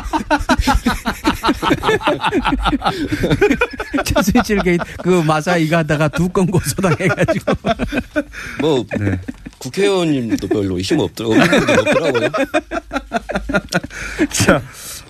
최순실 4.04 4.60
그 5.04 5.22
마사 5.22 5.58
이거 5.58 5.78
하다가 5.78 6.08
두 6.10 6.28
건 6.34 6.48
고소당해가지고. 6.48 7.54
뭐 8.62 8.84
네. 9.00 9.20
국회의원님도 9.60 10.48
별로 10.48 10.80
분들 11.60 11.80
없더라고요. 11.80 12.30
자, 14.32 14.62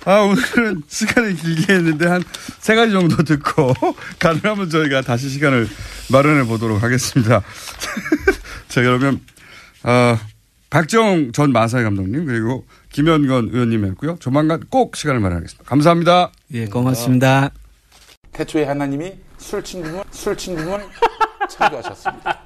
아, 0.06 0.20
오늘은 0.22 0.84
시간을 0.88 1.36
길게 1.36 1.74
했는데 1.74 2.08
한 2.08 2.24
세 2.60 2.76
가지 2.76 2.94
정도 2.94 3.18
듣고 3.24 3.74
가능하면 4.20 4.70
저희가 4.70 5.02
다시 5.02 5.28
시간을 5.30 5.68
마련해 6.12 6.46
보도록 6.46 6.82
하겠습니다. 6.82 7.42
자, 8.70 8.82
그러면, 8.82 9.20
어, 9.84 10.18
박정 10.70 11.34
전 11.34 11.52
마사회 11.52 11.84
감독님 11.84 12.26
그리고 12.26 12.66
김현건 12.94 13.50
의원님이었고요. 13.52 14.16
조만간 14.22 14.62
꼭 14.70 14.96
시간을 14.96 15.20
마련하겠습니다. 15.20 15.70
감사합니다. 15.70 16.32
예, 16.54 16.66
고맙습니다. 16.68 17.50
태초에 18.32 18.64
하나님이 18.64 19.14
술, 19.38 19.62
술친굼을 19.62 20.82
창조하셨습니다. 21.50 22.43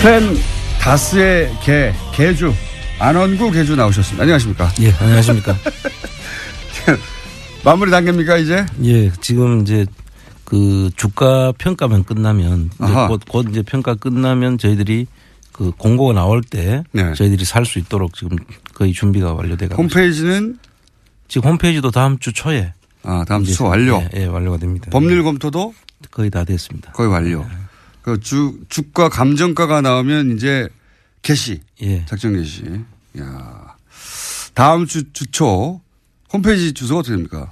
크랜 0.00 0.36
다스의 0.80 1.52
개, 1.62 1.92
개주, 2.14 2.52
안원구 2.98 3.50
개주 3.50 3.76
나오셨습니다. 3.76 4.22
안녕하십니까? 4.22 4.70
예, 4.80 4.92
안녕하십니까? 4.92 5.56
마무리 7.64 7.90
단계입니까, 7.90 8.38
이제? 8.38 8.64
예, 8.84 9.10
지금 9.20 9.62
이제 9.62 9.86
그 10.44 10.90
주가 10.96 11.52
평가만 11.58 12.04
끝나면 12.04 12.70
이제. 12.82 12.92
곧, 13.08 13.22
곧 13.28 13.46
이제 13.50 13.62
평가 13.62 13.94
끝나면 13.94 14.56
저희들이 14.58 15.06
그 15.52 15.72
공고가 15.76 16.14
나올 16.14 16.42
때 16.42 16.84
네. 16.92 17.12
저희들이 17.14 17.44
살 17.44 17.66
수 17.66 17.78
있도록 17.80 18.14
지금 18.14 18.36
거의 18.74 18.92
준비가 18.92 19.34
완료돼 19.34 19.66
가고 19.68 19.82
홈페이지는 19.82 20.58
지금 21.26 21.50
홈페이지도 21.50 21.90
다음 21.90 22.18
주 22.20 22.32
초에 22.32 22.72
아, 23.02 23.24
다음 23.26 23.42
주 23.44 23.52
초 23.54 23.64
완료. 23.66 24.00
예, 24.14 24.22
예, 24.22 24.26
완료가 24.26 24.58
됩니다. 24.58 24.86
법률 24.92 25.24
검토도 25.24 25.74
거의 26.12 26.30
다 26.30 26.44
됐습니다. 26.44 26.92
거의 26.92 27.10
완료. 27.10 27.44
그 28.02 28.20
주, 28.20 28.60
주가 28.68 29.08
감정가가 29.08 29.80
나오면 29.80 30.36
이제 30.36 30.68
개시. 31.22 31.60
예. 31.82 32.04
작전 32.06 32.34
개시. 32.34 32.64
야 33.18 33.74
다음 34.54 34.86
주 34.86 35.12
주초 35.12 35.80
홈페이지 36.32 36.72
주소가 36.72 37.00
어떻게 37.00 37.14
됩니까? 37.14 37.50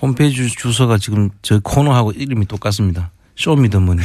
홈페이지 0.00 0.48
주소가 0.48 0.98
지금 0.98 1.30
저희 1.42 1.58
코너하고 1.62 2.12
이름이 2.12 2.46
똑같습니다. 2.46 3.10
쇼미더머니. 3.36 4.00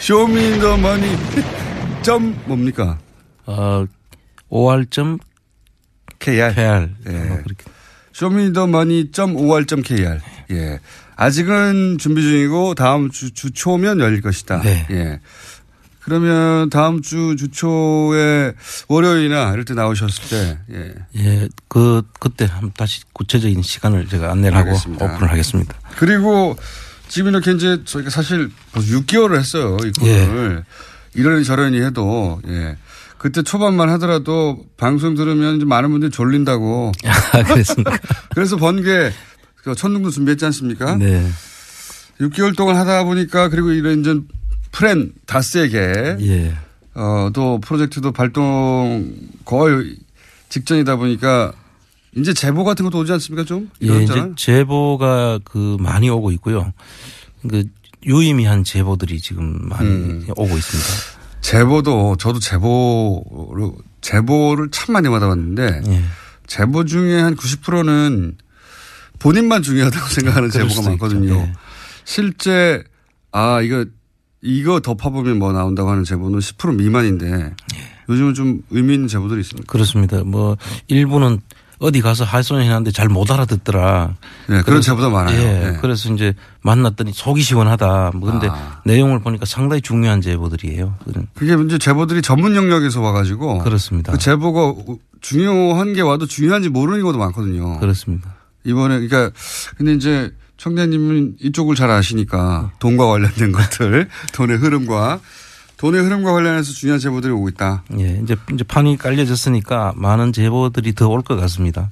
쇼미더머니 0.00 1.06
점 2.02 2.38
뭡니까? 2.46 2.98
어, 3.46 3.86
5R. 4.50 5.18
KR. 6.18 6.54
KR. 6.54 6.88
예. 7.08 7.42
쇼미더머니.5r.kr. 8.12 10.20
예. 10.52 10.78
아직은 11.16 11.98
준비 11.98 12.22
중이고 12.22 12.74
다음 12.74 13.10
주 13.10 13.30
주초면 13.32 14.00
열릴 14.00 14.20
것이다. 14.20 14.60
네. 14.62 14.86
예. 14.90 15.20
그러면 16.00 16.70
다음 16.70 17.02
주 17.02 17.34
주초에 17.36 18.52
월요일이나 18.86 19.50
이럴 19.52 19.64
때 19.64 19.74
나오셨을 19.74 20.28
때 20.28 20.58
예. 20.72 20.94
예, 21.16 21.48
그 21.68 22.02
그때 22.20 22.44
한번 22.44 22.70
다시 22.76 23.00
구체적인 23.12 23.60
시간을 23.62 24.06
제가 24.06 24.30
안내를 24.30 24.56
하고. 24.56 24.70
오픈을 24.94 25.30
하겠습니다. 25.30 25.74
그리고 25.96 26.56
지금 27.08 27.30
이렇게 27.30 27.52
이제 27.52 27.82
저희가 27.84 28.10
사실 28.10 28.50
벌써 28.72 28.88
6개월을 28.88 29.38
했어요. 29.38 29.76
이 29.84 29.90
코너를. 29.98 30.64
이러니 31.14 31.44
저러니 31.44 31.80
해도 31.80 32.40
예. 32.46 32.76
그때 33.18 33.42
초반만 33.42 33.88
하더라도 33.90 34.64
방송 34.76 35.14
들으면 35.14 35.56
이제 35.56 35.64
많은 35.64 35.90
분들이 35.90 36.10
졸린다고. 36.12 36.92
아, 37.32 37.42
그랬습니까? 37.42 37.98
그래서 38.34 38.56
번개 38.56 39.10
그 39.66 39.74
천둥도 39.74 40.10
준비했지 40.10 40.44
않습니까? 40.44 40.94
네. 40.94 41.28
6개월 42.20 42.56
동안 42.56 42.76
하다 42.76 43.02
보니까 43.02 43.48
그리고 43.48 43.72
이런 43.72 44.00
이제 44.00 44.16
프렌 44.70 45.12
다스에게 45.26 46.18
예. 46.20 46.54
어, 46.94 47.30
또 47.34 47.58
프로젝트도 47.58 48.12
발동 48.12 49.12
거의 49.44 49.96
직전이다 50.50 50.94
보니까 50.96 51.52
이제 52.14 52.32
제보 52.32 52.62
같은 52.62 52.84
것도 52.84 53.00
오지 53.00 53.10
않습니까 53.14 53.44
좀? 53.44 53.68
예? 53.82 54.04
이제 54.04 54.30
제보가 54.36 55.40
그 55.42 55.76
많이 55.80 56.08
오고 56.08 56.30
있고요. 56.32 56.72
그 57.48 57.64
유의미한 58.04 58.62
제보들이 58.62 59.20
지금 59.20 59.58
많이 59.68 59.88
음. 59.88 60.26
오고 60.30 60.56
있습니다. 60.56 60.90
제보도 61.40 62.16
저도 62.20 62.38
제보를 62.38 63.72
제보를 64.00 64.70
참 64.70 64.92
많이 64.92 65.08
받아봤는데 65.08 65.82
예. 65.88 66.02
제보 66.46 66.84
중에 66.84 67.20
한 67.20 67.34
90%는 67.34 68.36
본인만 69.18 69.62
중요하다고 69.62 70.06
생각하는 70.10 70.50
제보가 70.50 70.90
많거든요. 70.90 71.34
예. 71.34 71.52
실제 72.04 72.82
아 73.32 73.60
이거 73.62 73.84
이거 74.42 74.80
더 74.80 74.94
파보면 74.94 75.38
뭐 75.38 75.52
나온다고 75.52 75.90
하는 75.90 76.04
제보는 76.04 76.38
10% 76.38 76.76
미만인데 76.76 77.26
예. 77.30 77.52
요즘은 78.08 78.34
좀 78.34 78.62
의미 78.70 78.94
있는 78.94 79.08
제보들이 79.08 79.40
있습니다. 79.40 79.70
그렇습니다. 79.70 80.22
뭐 80.24 80.56
일부는 80.88 81.40
어디 81.78 82.00
가서 82.00 82.24
할소연하는데 82.24 82.90
잘 82.92 83.08
못 83.10 83.30
알아듣더라. 83.30 84.14
네, 84.48 84.62
그런 84.62 84.80
제보도 84.80 85.10
많아요. 85.10 85.38
예, 85.38 85.44
네. 85.72 85.78
그래서 85.82 86.10
이제 86.14 86.32
만났더니 86.62 87.12
속이 87.12 87.42
시원하다. 87.42 88.12
뭐 88.14 88.30
근데 88.30 88.48
아. 88.50 88.80
내용을 88.86 89.18
보니까 89.20 89.44
상당히 89.44 89.82
중요한 89.82 90.22
제보들이에요. 90.22 90.94
그게 91.34 91.54
이제 91.64 91.76
제보들이 91.76 92.22
전문 92.22 92.56
영역에서 92.56 93.02
와가지고 93.02 93.58
그렇습니다. 93.58 94.12
그 94.12 94.18
제보가 94.18 94.74
중요한 95.20 95.92
게 95.92 96.00
와도 96.00 96.24
중요한지 96.26 96.70
모르는 96.70 97.00
경우도 97.00 97.18
많거든요. 97.18 97.78
그렇습니다. 97.78 98.35
이번에 98.66 99.00
그러니까 99.06 99.30
근데 99.76 99.94
이제 99.94 100.32
청장님은 100.58 101.36
이쪽을 101.40 101.74
잘 101.76 101.90
아시니까 101.90 102.72
돈과 102.78 103.06
관련된 103.06 103.52
것들, 103.52 104.08
돈의 104.32 104.56
흐름과 104.58 105.20
돈의 105.76 106.02
흐름과 106.02 106.32
관련해서 106.32 106.72
중요한 106.72 106.98
제보들이 106.98 107.32
오고 107.32 107.48
있다. 107.50 107.84
예, 107.98 108.18
이제 108.22 108.34
이제 108.52 108.64
판이 108.64 108.96
깔려졌으니까 108.96 109.92
많은 109.96 110.32
제보들이 110.32 110.94
더 110.94 111.08
올 111.10 111.22
것 111.22 111.36
같습니다. 111.36 111.90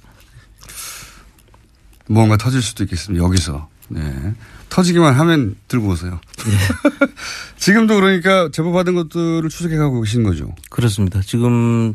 무언가 2.06 2.36
터질 2.36 2.62
수도 2.62 2.84
있겠습니다. 2.84 3.24
여기서. 3.24 3.68
네. 3.88 4.34
터지기만 4.70 5.14
하면 5.14 5.54
들고 5.68 5.88
오세요. 5.90 6.18
지금도 7.58 7.94
그러니까 7.96 8.48
제보 8.52 8.72
받은 8.72 8.94
것들을 8.94 9.48
추적해 9.48 9.76
가고 9.76 10.00
계신 10.00 10.22
거죠. 10.22 10.54
그렇습니다. 10.70 11.20
지금 11.20 11.94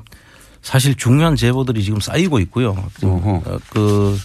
사실 0.61 0.95
중요한 0.95 1.35
제보들이 1.35 1.83
지금 1.83 1.99
쌓이고 1.99 2.39
있고요. 2.39 2.69
어허. 3.03 3.43
어, 3.45 3.59
그, 3.71 4.17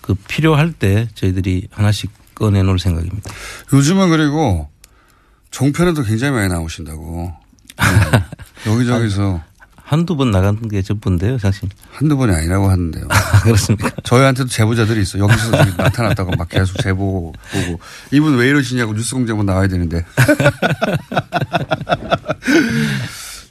그 0.00 0.14
필요할 0.14 0.72
때 0.72 1.08
저희들이 1.14 1.68
하나씩 1.70 2.10
꺼내놓을 2.34 2.78
생각입니다. 2.78 3.30
요즘은 3.72 4.10
그리고 4.10 4.68
종편에도 5.50 6.02
굉장히 6.02 6.32
많이 6.34 6.48
나오신다고. 6.48 7.32
네. 7.78 8.24
여기저기서. 8.70 9.42
한두 9.76 10.16
번 10.16 10.30
나간 10.30 10.68
게 10.68 10.82
전부인데요, 10.82 11.38
사실. 11.38 11.66
한두 11.92 12.18
번이 12.18 12.34
아니라고 12.34 12.68
하는데요. 12.68 13.08
그렇습니까? 13.42 13.90
저희한테도 14.04 14.50
제보자들이 14.50 15.00
있어. 15.00 15.18
여기서 15.18 15.50
나타났다고 15.78 16.32
막 16.36 16.46
계속 16.50 16.76
제보 16.82 17.32
보고. 17.52 17.80
이분 18.10 18.36
왜 18.36 18.48
이러시냐고 18.48 18.92
뉴스 18.92 19.14
공장만 19.14 19.46
나와야 19.46 19.66
되는데. 19.66 20.04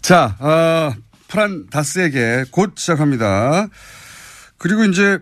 자, 0.01 0.35
어, 0.39 0.93
프란 1.27 1.67
다스에게 1.71 2.45
곧 2.51 2.73
시작합니다. 2.77 3.67
그리고 4.59 4.85
이제 4.85 5.17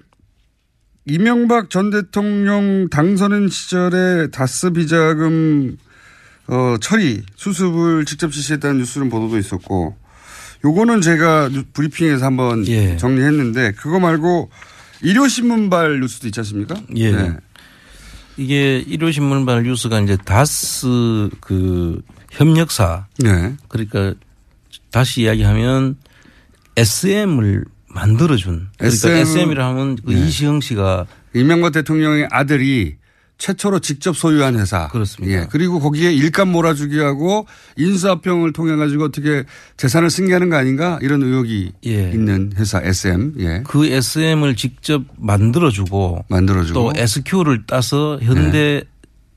이명박 1.06 1.70
전 1.70 1.92
대통령 1.92 2.88
당선인 2.90 3.48
시절에 3.50 4.30
다스 4.32 4.72
비자금 4.72 5.78
어, 6.48 6.76
처리 6.82 7.24
수습을 7.36 8.06
직접 8.06 8.32
지시했다는 8.32 8.80
뉴스는 8.80 9.10
보도도 9.10 9.38
있었고 9.38 9.96
요거는 10.64 11.02
제가 11.02 11.50
뉴- 11.50 11.64
브리핑에서 11.74 12.26
한번 12.26 12.68
예. 12.68 12.98
정리했는데 12.98 13.74
그거 13.74 14.00
말고 14.00 14.50
일요신문발 15.02 16.00
뉴스도 16.00 16.28
있지 16.28 16.40
않습니까? 16.40 16.76
예. 16.96 17.12
네. 17.12 17.34
이게 18.38 18.80
일요신문발 18.80 19.64
뉴스가 19.64 20.00
이제 20.02 20.18
다스 20.26 21.30
그 21.40 22.02
협력사. 22.32 23.06
네. 23.20 23.56
그러니까 23.68 24.14
다시 24.92 25.22
이야기하면 25.22 25.98
SM을 26.78 27.66
만들어준. 27.96 28.68
그러니까 28.78 28.86
SM 28.86 29.12
은 29.12 29.18
SM이라 29.22 29.68
하면 29.70 29.96
그 30.06 30.12
네. 30.12 30.28
이시형 30.28 30.62
씨가 30.62 31.08
이명박 31.34 31.72
대통령의 31.72 32.28
아들이 32.30 32.98
최초로 33.38 33.80
직접 33.80 34.16
소유한 34.16 34.58
회사. 34.58 34.88
그렇습니다. 34.88 35.42
예. 35.42 35.48
그리고 35.50 35.80
거기에 35.82 36.14
일감 36.14 36.52
몰아주기 36.54 37.00
하고 37.00 37.46
인수합병을 37.78 38.54
통해 38.54 38.76
가지고 38.78 39.06
어떻게 39.06 39.44
재산을 39.76 40.10
승계하는 40.10 40.50
거 40.50 40.56
아닌가 40.56 41.00
이런 41.02 41.22
의혹이 41.22 41.74
예. 41.86 42.12
있는 42.12 42.52
회사 42.58 42.80
SM. 42.82 43.34
예. 43.40 43.64
그 43.66 43.86
SM을 43.88 44.56
직접 44.56 45.04
만들어주고 45.18 46.26
만들어주고 46.30 46.74
또 46.80 46.94
SQ를 46.96 47.66
따서 47.66 48.20
현대 48.22 48.84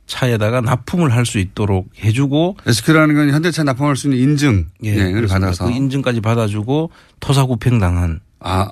차에다가 0.06 0.60
납품을 0.62 1.12
할 1.12 1.26
수 1.26 1.38
있도록 1.38 1.90
해주고 2.02 2.56
SQ라는 2.66 3.14
건 3.16 3.30
현대차 3.30 3.64
납품할 3.64 3.96
수 3.96 4.06
있는 4.06 4.22
인증. 4.22 4.66
예, 4.84 4.92
을 4.92 5.12
그렇습니다. 5.12 5.34
받아서. 5.34 5.64
그 5.66 5.72
인증까지 5.72 6.20
받아주고 6.20 6.90
토사구팽 7.20 7.78
당한 7.80 8.20
아, 8.40 8.66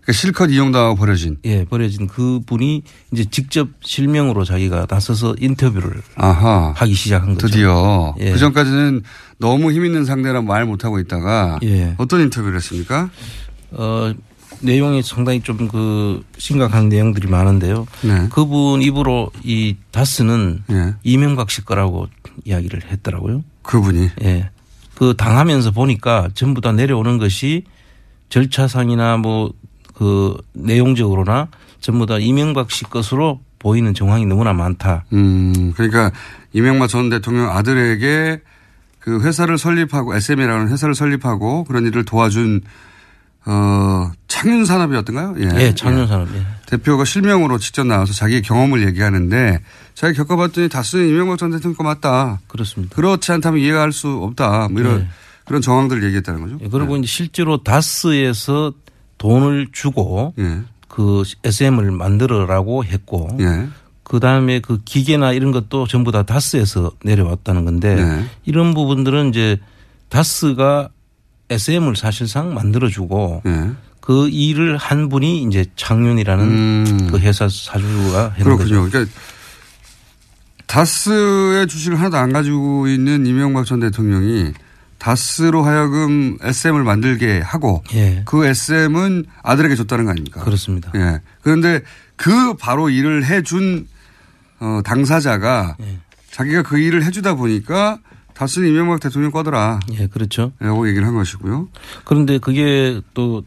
그러니까 0.00 0.12
실컷 0.12 0.50
이용당하고 0.50 0.96
버려진. 0.96 1.38
예 1.44 1.64
버려진 1.64 2.06
그 2.06 2.40
분이 2.44 2.82
이제 3.12 3.24
직접 3.24 3.68
실명으로 3.80 4.44
자기가 4.44 4.86
나서서 4.88 5.34
인터뷰를 5.40 6.02
아하. 6.16 6.72
하기 6.76 6.92
시작한 6.94 7.34
거죠. 7.34 7.46
드디어. 7.48 8.14
예. 8.20 8.32
그 8.32 8.38
전까지는 8.38 9.02
너무 9.38 9.72
힘 9.72 9.84
있는 9.84 10.04
상대라 10.04 10.42
말 10.42 10.66
못하고 10.66 10.98
있다가. 10.98 11.58
예. 11.62 11.94
어떤 11.98 12.20
인터뷰를 12.20 12.56
했습니까? 12.56 13.08
어 13.70 14.12
내용이 14.60 15.02
상당히 15.02 15.40
좀 15.40 15.68
그 15.68 16.22
심각한 16.38 16.88
내용들이 16.88 17.26
많은데요. 17.28 17.86
네. 18.02 18.28
그분 18.30 18.82
입으로 18.82 19.30
이 19.42 19.76
다스는 19.90 20.64
예. 20.70 20.94
이명박 21.02 21.50
씨 21.50 21.64
거라고 21.64 22.08
이야기를 22.44 22.82
했더라고요. 22.90 23.42
그분이. 23.62 24.10
예. 24.22 24.50
그 24.94 25.14
당하면서 25.16 25.70
보니까 25.72 26.28
전부 26.34 26.60
다 26.60 26.72
내려오는 26.72 27.16
것이 27.18 27.64
절차상이나 28.34 29.16
뭐 29.18 29.52
그 29.94 30.36
내용적으로나 30.52 31.48
전부 31.80 32.06
다 32.06 32.18
이명박 32.18 32.70
씨 32.70 32.84
것으로 32.84 33.40
보이는 33.58 33.94
정황이 33.94 34.26
너무나 34.26 34.52
많다. 34.52 35.04
음, 35.12 35.72
그러니까 35.74 36.10
이명박 36.52 36.88
전 36.88 37.08
대통령 37.08 37.50
아들에게 37.50 38.40
그 38.98 39.22
회사를 39.22 39.56
설립하고 39.56 40.14
SM이라는 40.14 40.68
회사를 40.68 40.94
설립하고 40.94 41.64
그런 41.64 41.86
일을 41.86 42.04
도와준 42.04 42.62
어, 43.46 44.10
창윤산업이었던가요? 44.28 45.34
예, 45.38 45.74
창윤산업. 45.74 46.34
예. 46.34 46.42
대표가 46.66 47.04
실명으로 47.04 47.58
직접 47.58 47.86
나와서 47.86 48.14
자기의 48.14 48.40
경험을 48.42 48.86
얘기하는데 48.86 49.60
자기 49.94 50.14
겪어봤더니 50.16 50.70
다스는 50.70 51.08
이명박 51.08 51.38
전 51.38 51.50
대통령 51.50 51.76
거 51.76 51.84
맞다. 51.84 52.40
그렇습니다. 52.48 52.96
그렇지 52.96 53.32
않다면 53.32 53.60
이해할 53.60 53.92
수 53.92 54.08
없다. 54.08 54.68
뭐 54.70 54.80
이런 54.80 54.98
네. 55.00 55.08
그런 55.44 55.60
정황들을 55.62 56.02
얘기했다는 56.04 56.40
거죠. 56.40 56.58
예, 56.62 56.68
그리고 56.68 56.96
이제 56.96 57.06
실제로 57.06 57.62
다스에서 57.62 58.72
돈을 59.18 59.68
주고 59.72 60.34
예. 60.38 60.60
그 60.88 61.22
SM을 61.44 61.90
만들어라고 61.90 62.84
했고 62.84 63.28
예. 63.40 63.68
그 64.02 64.20
다음에 64.20 64.60
그 64.60 64.80
기계나 64.84 65.32
이런 65.32 65.50
것도 65.50 65.86
전부 65.86 66.12
다 66.12 66.22
다스에서 66.22 66.92
내려왔다는 67.02 67.64
건데 67.64 67.94
네. 67.94 68.24
이런 68.44 68.74
부분들은 68.74 69.30
이제 69.30 69.58
다스가 70.08 70.90
SM을 71.50 71.96
사실상 71.96 72.54
만들어주고 72.54 73.42
예. 73.46 73.70
그 74.00 74.28
일을 74.28 74.76
한 74.76 75.08
분이 75.08 75.42
이제 75.44 75.64
창윤이라는 75.76 76.44
음. 76.44 77.08
그 77.10 77.18
회사 77.18 77.48
사주가 77.48 78.30
했는 78.36 78.44
그렇군요. 78.56 78.82
거죠. 78.82 78.90
그러니까 78.90 79.12
다스의 80.66 81.66
주식을 81.66 81.98
하나도 81.98 82.16
안 82.16 82.32
가지고 82.32 82.88
있는 82.88 83.26
이명박 83.26 83.64
전 83.64 83.80
대통령이 83.80 84.52
다스로 85.04 85.62
하여금 85.64 86.38
SM을 86.40 86.82
만들게 86.82 87.40
하고 87.40 87.84
예. 87.94 88.22
그 88.24 88.46
SM은 88.46 89.26
아들에게 89.42 89.74
줬다는 89.76 90.06
거 90.06 90.12
아닙니까? 90.12 90.42
그렇습니다. 90.42 90.90
예. 90.94 91.20
그런데 91.42 91.82
그 92.16 92.54
바로 92.54 92.88
일을 92.88 93.24
해준 93.26 93.86
어, 94.60 94.80
당사자가 94.84 95.76
예. 95.80 95.98
자기가 96.30 96.62
그 96.62 96.78
일을 96.78 97.04
해주다 97.04 97.34
보니까 97.34 97.98
다스는 98.32 98.68
이명박 98.68 99.00
대통령 99.00 99.30
거더라. 99.30 99.80
예, 99.92 100.06
그렇죠. 100.06 100.52
라고 100.58 100.88
얘기를 100.88 101.06
한 101.06 101.14
것이고요. 101.14 101.68
그런데 102.04 102.38
그게 102.38 103.00
또 103.14 103.44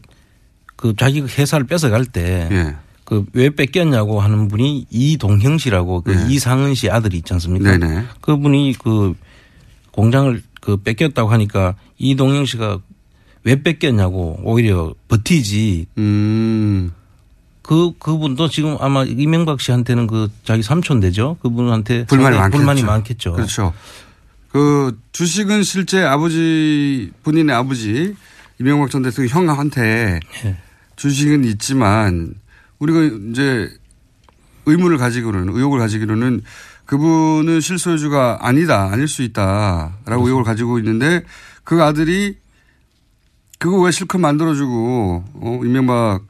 그 0.78 0.94
자기가 0.96 1.26
회사를 1.26 1.66
뺏어갈 1.66 2.06
때 2.06 2.48
예. 2.52 2.76
그왜 3.04 3.50
뺏겼냐고 3.50 4.20
하는 4.20 4.46
분이 4.48 4.86
이동형 4.90 5.58
씨라고 5.58 6.02
그 6.02 6.12
네. 6.12 6.32
이상은 6.32 6.74
씨 6.74 6.88
아들이 6.88 7.16
있지 7.18 7.32
않습니까? 7.32 7.76
네네. 7.76 8.04
그분이 8.20 8.76
그 8.82 9.14
공장을 9.90 10.40
그 10.60 10.76
뺏겼다고 10.78 11.30
하니까 11.30 11.74
이동형 11.98 12.46
씨가 12.46 12.80
왜 13.44 13.62
뺏겼냐고 13.62 14.38
오히려 14.42 14.94
버티지. 15.08 15.86
음. 15.98 16.92
그 17.62 17.92
그분도 17.98 18.48
지금 18.48 18.76
아마 18.80 19.04
이명박 19.04 19.60
씨한테는 19.60 20.06
그 20.06 20.30
자기 20.42 20.62
삼촌 20.62 21.00
되죠. 21.00 21.36
그분한테 21.42 22.06
불만이 22.06 22.36
많겠죠. 22.36 22.56
불만이 22.56 22.82
많겠죠. 22.82 23.32
그렇죠. 23.34 23.74
그 24.50 24.98
주식은 25.12 25.62
실제 25.62 26.02
아버지 26.02 27.10
본인의 27.22 27.54
아버지 27.54 28.14
이명박 28.58 28.90
전 28.90 29.02
대통령 29.02 29.48
형한테 29.48 30.20
예. 30.44 30.56
주식은 30.96 31.44
있지만 31.44 32.34
우리가 32.78 33.02
이제 33.30 33.70
의문을 34.64 34.96
가지기로는 34.96 35.54
의혹을 35.54 35.78
가지기로는 35.78 36.42
그분은 36.88 37.60
실소유주가 37.60 38.38
아니다 38.40 38.88
아닐 38.90 39.08
수 39.08 39.22
있다라고 39.22 40.26
의혹을 40.26 40.42
가지고 40.42 40.78
있는데 40.78 41.22
그 41.62 41.82
아들이 41.82 42.38
그거 43.58 43.78
왜 43.82 43.90
실컷 43.90 44.16
만들어주고 44.18 45.24
어, 45.34 45.60
이명박 45.64 46.22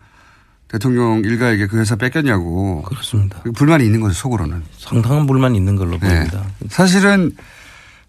대통령 0.66 1.20
일가에게 1.24 1.68
그 1.68 1.78
회사 1.78 1.94
뺏겼냐고 1.94 2.82
그렇습니다. 2.82 3.40
불만이 3.54 3.84
있는 3.84 4.00
거죠 4.00 4.14
속으로는. 4.14 4.64
상당한 4.76 5.28
불만이 5.28 5.56
있는 5.56 5.76
걸로 5.76 5.92
네. 5.92 5.98
보입니다. 6.00 6.44
사실은 6.68 7.30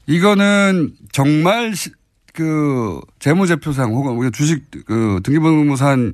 이거는 0.07 0.95
정말 1.12 1.75
시- 1.75 1.91
그 2.33 2.99
재무제표상 3.19 3.91
혹은 3.93 4.31
주식 4.31 4.63
그 4.88 5.19
등기부등본상 5.23 6.13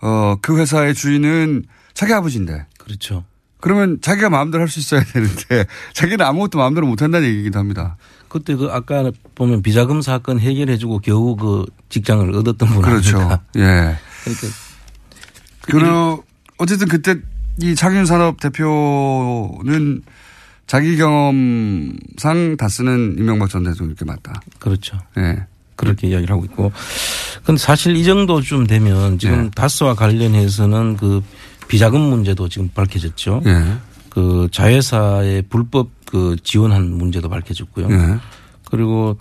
어그 0.00 0.58
회사의 0.58 0.94
주인은 0.94 1.64
자기 1.92 2.14
아버지인데 2.14 2.64
그렇죠. 2.78 3.24
그러면 3.60 3.98
자기가 4.00 4.30
마음대로 4.30 4.62
할 4.62 4.68
수 4.68 4.78
있어야 4.80 5.02
되는데 5.02 5.66
자기는 5.94 6.24
아무것도 6.24 6.58
마음대로 6.58 6.86
못 6.86 7.02
한다는 7.02 7.28
얘기기도 7.28 7.58
합니다. 7.58 7.96
그때 8.28 8.54
그 8.54 8.68
아까 8.70 9.10
보면 9.34 9.62
비자금 9.62 10.02
사건 10.02 10.38
해결해주고 10.38 10.98
겨우 11.00 11.34
그 11.36 11.64
직장을 11.88 12.30
얻었던 12.34 12.68
분 12.68 12.82
그렇죠. 12.82 13.16
아닙니까? 13.16 13.42
예. 13.56 13.96
그러니까 14.24 14.46
그리고 15.62 16.24
어쨌든 16.58 16.88
그때 16.88 17.16
이 17.60 17.74
창윤 17.74 18.06
산업 18.06 18.38
대표는 18.40 20.02
자기 20.66 20.96
경험상 20.98 22.56
다스는 22.58 23.16
이명박 23.18 23.48
전 23.48 23.64
대통령께 23.64 24.04
맞다. 24.04 24.40
그렇죠. 24.58 24.98
예. 25.16 25.46
그렇게 25.76 26.08
이야기를 26.08 26.32
하고 26.34 26.44
있고. 26.44 26.72
근데 27.44 27.58
사실 27.58 27.96
이 27.96 28.04
정도쯤 28.04 28.66
되면 28.66 29.18
지금 29.18 29.46
예. 29.46 29.50
다스와 29.54 29.94
관련해서는 29.94 30.96
그 30.98 31.22
비자금 31.68 32.00
문제도 32.00 32.48
지금 32.48 32.68
밝혀졌죠. 32.74 33.42
예. 33.46 33.76
그 34.08 34.48
자회사의 34.50 35.42
불법 35.42 35.90
그 36.06 36.36
지원한 36.42 36.90
문제도 36.90 37.28
밝혀졌고요. 37.28 37.88
예. 37.90 38.18
그리고 38.70 39.16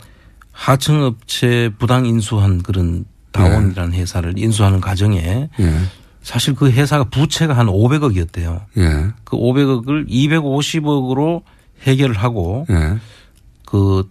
하청업체 0.53 1.73
부당 1.77 2.05
인수한 2.05 2.63
그런 2.63 3.05
다원이라는 3.31 3.93
회사를 3.93 4.39
인수하는 4.39 4.81
과정에 4.81 5.49
예. 5.59 5.79
사실 6.23 6.55
그 6.55 6.71
회사가 6.71 7.05
부채가 7.05 7.55
한 7.55 7.67
500억이었대요. 7.67 8.61
예. 8.77 9.07
그 9.23 9.37
500억을 9.37 10.09
250억으로 10.09 11.43
해결을 11.83 12.17
하고 12.17 12.65
예. 12.69 12.97
그 13.65 14.09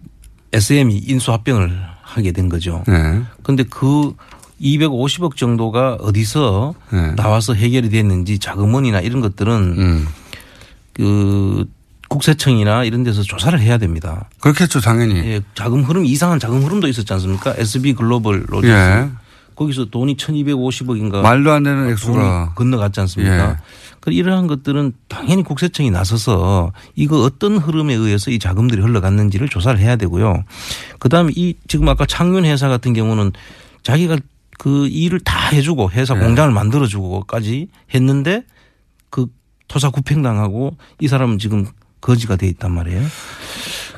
SM이 0.53 0.97
인수합병을 0.97 1.77
하게 2.01 2.31
된 2.31 2.47
거죠. 2.47 2.83
예. 2.87 3.21
그런데 3.43 3.63
그 3.63 4.13
250억 4.61 5.35
정도가 5.35 5.95
어디서 6.01 6.73
예. 6.93 6.97
나와서 7.15 7.53
해결이 7.53 7.89
됐는지 7.89 8.39
자금원이나 8.39 8.99
이런 9.01 9.21
것들은 9.21 9.53
음. 9.77 10.07
그 10.93 11.65
국세청이나 12.09 12.83
이런 12.85 13.03
데서 13.03 13.21
조사를 13.21 13.59
해야 13.59 13.77
됩니다. 13.77 14.29
그렇겠죠, 14.39 14.79
당연히. 14.79 15.17
예, 15.19 15.41
자금 15.55 15.83
흐름 15.83 16.05
이상한 16.05 16.39
자금 16.39 16.63
흐름도 16.63 16.87
있었지 16.87 17.11
않습니까? 17.13 17.53
SB 17.57 17.93
글로벌 17.93 18.45
로저스 18.47 18.71
예. 18.71 19.09
거기서 19.55 19.85
돈이 19.85 20.17
1,250억인가 20.17 21.21
말도 21.21 21.51
안 21.51 21.63
되는 21.63 21.89
액수가. 21.89 22.53
건너갔지 22.55 22.99
않습니까? 23.01 23.49
예. 23.49 23.55
그 23.99 24.11
이러한 24.11 24.47
것들은 24.47 24.93
당연히 25.09 25.43
국세청이 25.43 25.91
나서서 25.91 26.71
이거 26.95 27.21
어떤 27.23 27.57
흐름에 27.57 27.93
의해서 27.93 28.31
이 28.31 28.39
자금들이 28.39 28.81
흘러갔는지를 28.81 29.49
조사를 29.49 29.77
해야 29.79 29.95
되고요. 29.97 30.43
그다음에 30.99 31.33
이 31.35 31.55
지금 31.67 31.89
아까 31.89 32.05
창윤 32.05 32.45
회사 32.45 32.69
같은 32.69 32.93
경우는 32.93 33.33
자기가 33.83 34.17
그 34.57 34.87
일을 34.87 35.19
다 35.19 35.49
해주고 35.49 35.91
회사 35.91 36.13
네. 36.13 36.19
공장을 36.21 36.51
만들어주고까지 36.51 37.67
했는데 37.93 38.43
그 39.09 39.27
토사 39.67 39.89
구팽당하고 39.89 40.75
이 40.99 41.07
사람은 41.07 41.39
지금 41.39 41.65
거지가 42.01 42.35
돼 42.35 42.47
있단 42.47 42.71
말이에요. 42.71 43.05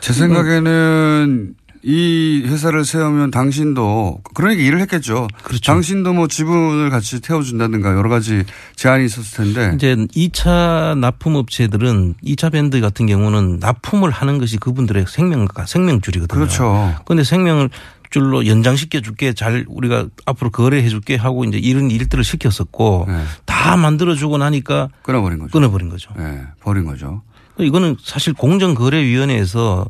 제 0.02 0.14
생각에는 0.14 1.56
이 1.82 2.44
회사를 2.46 2.84
세우면 2.84 3.32
당신도 3.32 4.22
그러니까 4.34 4.62
일을 4.62 4.82
했겠죠. 4.82 5.28
그렇죠. 5.44 5.72
당신도 5.72 6.14
뭐 6.14 6.28
지분을 6.28 6.90
같이 6.90 7.22
태워준다든가 7.22 7.94
여러 7.94 8.10
가지 8.10 8.44
제안이 8.76 9.06
있었을 9.06 9.46
텐데. 9.46 9.72
이제 9.76 9.96
2차 9.96 10.98
납품 11.00 11.36
업체들은 11.36 12.16
2차 12.24 12.52
밴드 12.52 12.82
같은 12.82 13.06
경우는 13.06 13.60
납품을 13.60 14.12
하는 14.12 14.40
것이 14.40 14.58
그분들의 14.58 15.06
생명과 15.08 15.66
생명줄이거든요. 15.68 16.38
그렇죠. 16.38 16.96
그런데 17.06 17.24
생명을 17.24 17.70
줄로 18.10 18.46
연장시켜 18.48 19.02
줄게 19.02 19.34
잘 19.34 19.66
우리가 19.68 20.08
앞으로 20.26 20.50
거래해 20.50 20.90
줄게 20.90 21.16
하고 21.16 21.44
이제 21.46 21.58
이런 21.58 21.92
일들을 21.92 22.24
시켰었고 22.24 23.08
다 23.46 23.78
만들어 23.78 24.16
주고 24.16 24.38
나니까 24.38 24.90
끊어버린 25.04 25.40
거죠. 25.40 25.52
끊어버린 25.52 25.90
거죠. 25.90 26.12
네, 26.18 26.42
버린 26.62 26.86
거죠. 26.86 27.22
이거는 27.60 27.98
사실 28.02 28.34
공정거래위원회에서 28.34 29.86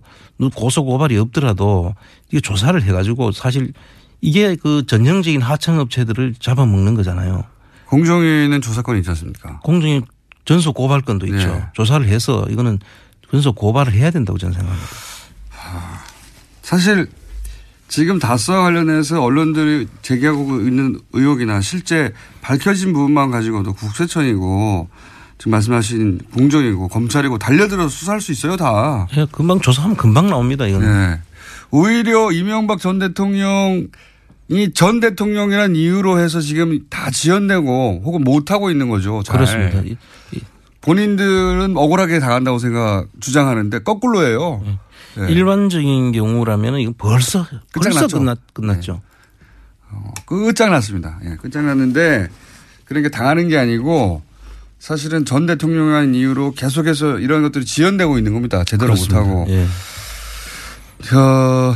고소 0.55 0.86
고발이 0.86 1.17
없더라도 1.17 1.95
이게 2.29 2.41
조사를 2.41 2.82
해가지고 2.82 3.32
사실 3.32 3.73
이게 4.21 4.55
그 4.55 4.86
전형적인 4.86 5.41
하청업체들을 5.41 6.36
잡아먹는 6.39 6.95
거잖아요. 6.95 7.43
공정위는 7.88 8.62
조사권이 8.62 8.99
있지 8.99 9.10
않습니까? 9.12 9.60
공정위 9.63 10.01
전속 10.45 10.75
고발권도 10.75 11.25
있죠. 11.27 11.47
네. 11.47 11.63
조사를 11.73 12.05
해서 12.08 12.45
이거는 12.49 12.79
전속 13.32 13.55
고발을 13.55 13.93
해야 13.93 14.12
된다고 14.12 14.38
저는 14.38 14.53
생각합니다. 14.53 14.89
사실 16.63 17.08
지금 17.89 18.19
다스와 18.19 18.62
관련해서 18.62 19.21
언론들이 19.21 19.88
제기하고 20.04 20.62
있는 20.62 20.99
의혹이나 21.12 21.60
실제 21.60 22.13
밝혀진 22.41 22.93
부분만 22.93 23.32
가지고도 23.32 23.73
국세청이고 23.73 24.88
지금 25.39 25.52
말씀하신 25.52 26.19
공정이고 26.34 26.88
검찰이고 26.88 27.38
달려들어서 27.39 27.89
수사할 27.89 28.21
수 28.21 28.32
있어요 28.32 28.56
다. 28.58 29.08
예, 29.17 29.25
금방 29.32 29.60
조사하면 29.60 29.97
금방 29.97 30.28
나옵니다. 30.28 30.67
이거는. 30.67 30.88
네. 30.88 31.19
오히려 31.71 32.32
이명박 32.32 32.80
전 32.80 32.99
대통령 32.99 33.88
이 34.52 34.71
전 34.73 34.99
대통령이란 34.99 35.75
이유로 35.75 36.19
해서 36.19 36.41
지금 36.41 36.80
다 36.89 37.12
지연되고 37.12 38.02
혹은 38.04 38.23
못 38.23 38.49
하고 38.52 38.71
있는 38.71 38.89
거죠. 38.89 39.21
잘. 39.23 39.38
그렇습니다. 39.38 39.82
이- 39.82 39.95
본인들은 40.82 41.75
억울하게 41.78 42.19
당한다고 42.19 42.58
생각 42.58 43.06
주장하는데 43.19 43.80
거꾸로예요. 43.80 44.63
네. 45.19 45.32
일반적인 45.32 46.12
경우라면 46.12 46.79
이거 46.79 46.93
벌써 46.97 47.45
벌써 47.73 48.08
끝장났죠. 48.08 48.19
끝났, 48.19 48.39
끝났죠. 48.53 49.01
끝장났습니다. 50.25 51.19
예, 51.25 51.36
끝장났는데 51.36 52.29
그러니까 52.86 53.10
당하는 53.10 53.47
게 53.47 53.58
아니고 53.58 54.21
사실은 54.79 55.25
전 55.25 55.45
대통령이라는 55.45 56.15
이유로 56.15 56.53
계속해서 56.53 57.19
이런 57.19 57.41
것들이 57.43 57.65
지연되고 57.65 58.17
있는 58.17 58.34
겁니다. 58.34 58.63
제대로 58.63 58.93
그렇습니다. 58.93 59.21
못하고. 59.21 59.45
예. 59.51 59.65
어, 61.15 61.75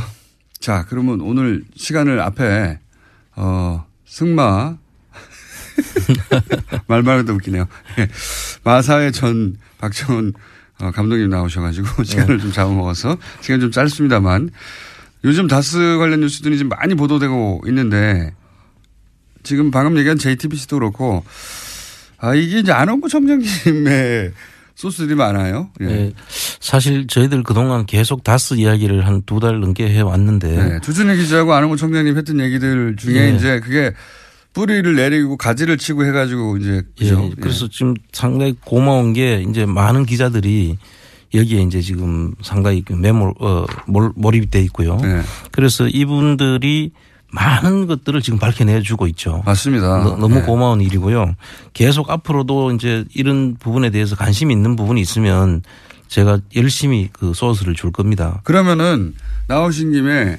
자, 0.58 0.86
그러면 0.88 1.20
오늘 1.20 1.64
시간을 1.76 2.20
앞에, 2.20 2.78
어, 3.36 3.84
승마. 4.06 4.76
말만 6.86 7.20
해도 7.20 7.34
웃기네요. 7.34 7.66
예. 7.98 8.08
마사의 8.64 9.12
전 9.12 9.56
박정훈 9.78 10.32
어, 10.84 10.90
감독님 10.90 11.28
나오셔가지고 11.30 12.04
시간을 12.04 12.38
좀 12.38 12.52
잡아먹어서 12.52 13.16
시간 13.40 13.60
좀 13.60 13.70
짧습니다만 13.70 14.50
요즘 15.24 15.46
다스 15.48 15.96
관련 15.98 16.20
뉴스들이 16.20 16.56
지금 16.58 16.68
많이 16.68 16.94
보도되고 16.94 17.62
있는데 17.68 18.34
지금 19.42 19.70
방금 19.70 19.96
얘기한 19.98 20.18
JTBC도 20.18 20.78
그렇고 20.78 21.24
아, 22.18 22.34
이게 22.34 22.60
이제 22.60 22.72
안원구 22.72 23.08
청장님의 23.08 24.32
소스들이 24.74 25.14
많아요. 25.14 25.70
예. 25.82 25.86
예. 25.86 26.12
사실 26.58 27.06
저희들 27.06 27.42
그동안 27.44 27.86
계속 27.86 28.24
다스 28.24 28.54
이야기를 28.54 29.06
한 29.06 29.22
두 29.24 29.38
달 29.38 29.60
넘게 29.60 29.88
해왔는데 29.88 30.48
네, 30.48 30.80
주준희 30.80 31.16
기자하고 31.16 31.54
안홍구 31.54 31.76
청장님 31.76 32.16
했던 32.16 32.40
얘기들 32.40 32.96
중에 32.96 33.14
예. 33.30 33.34
이제 33.36 33.60
그게 33.60 33.92
뿌리를 34.54 34.94
내리고 34.94 35.36
가지를 35.36 35.76
치고 35.76 36.04
해가지고 36.06 36.56
이제 36.56 36.82
그죠? 36.96 37.22
예, 37.24 37.34
그래서 37.40 37.68
지금 37.68 37.94
상당히 38.12 38.56
고마운 38.64 39.12
게 39.12 39.44
이제 39.48 39.66
많은 39.66 40.06
기자들이 40.06 40.78
여기에 41.34 41.62
이제 41.62 41.80
지금 41.80 42.32
상당히 42.40 42.82
그 42.82 42.92
매몰 42.92 43.34
어 43.40 43.66
몰, 43.86 44.12
몰입이 44.14 44.50
돼 44.50 44.60
있고요. 44.62 44.96
네. 44.96 45.20
그래서 45.50 45.88
이분들이 45.88 46.92
많은 47.32 47.88
것들을 47.88 48.22
지금 48.22 48.38
밝혀내 48.38 48.80
주고 48.82 49.08
있죠. 49.08 49.42
맞습니다. 49.44 50.04
너, 50.04 50.28
무 50.28 50.36
네. 50.36 50.42
고마운 50.42 50.80
일이고요. 50.80 51.34
계속 51.72 52.10
앞으로도 52.10 52.70
이제 52.72 53.04
이런 53.12 53.56
부분에 53.58 53.90
대해서 53.90 54.14
관심이 54.14 54.54
있는 54.54 54.76
부분이 54.76 55.00
있으면 55.00 55.62
제가 56.06 56.38
열심히 56.54 57.08
그 57.12 57.34
소스를 57.34 57.74
줄 57.74 57.90
겁니다. 57.90 58.40
그러면은 58.44 59.14
나오신 59.48 59.90
김에 59.90 60.38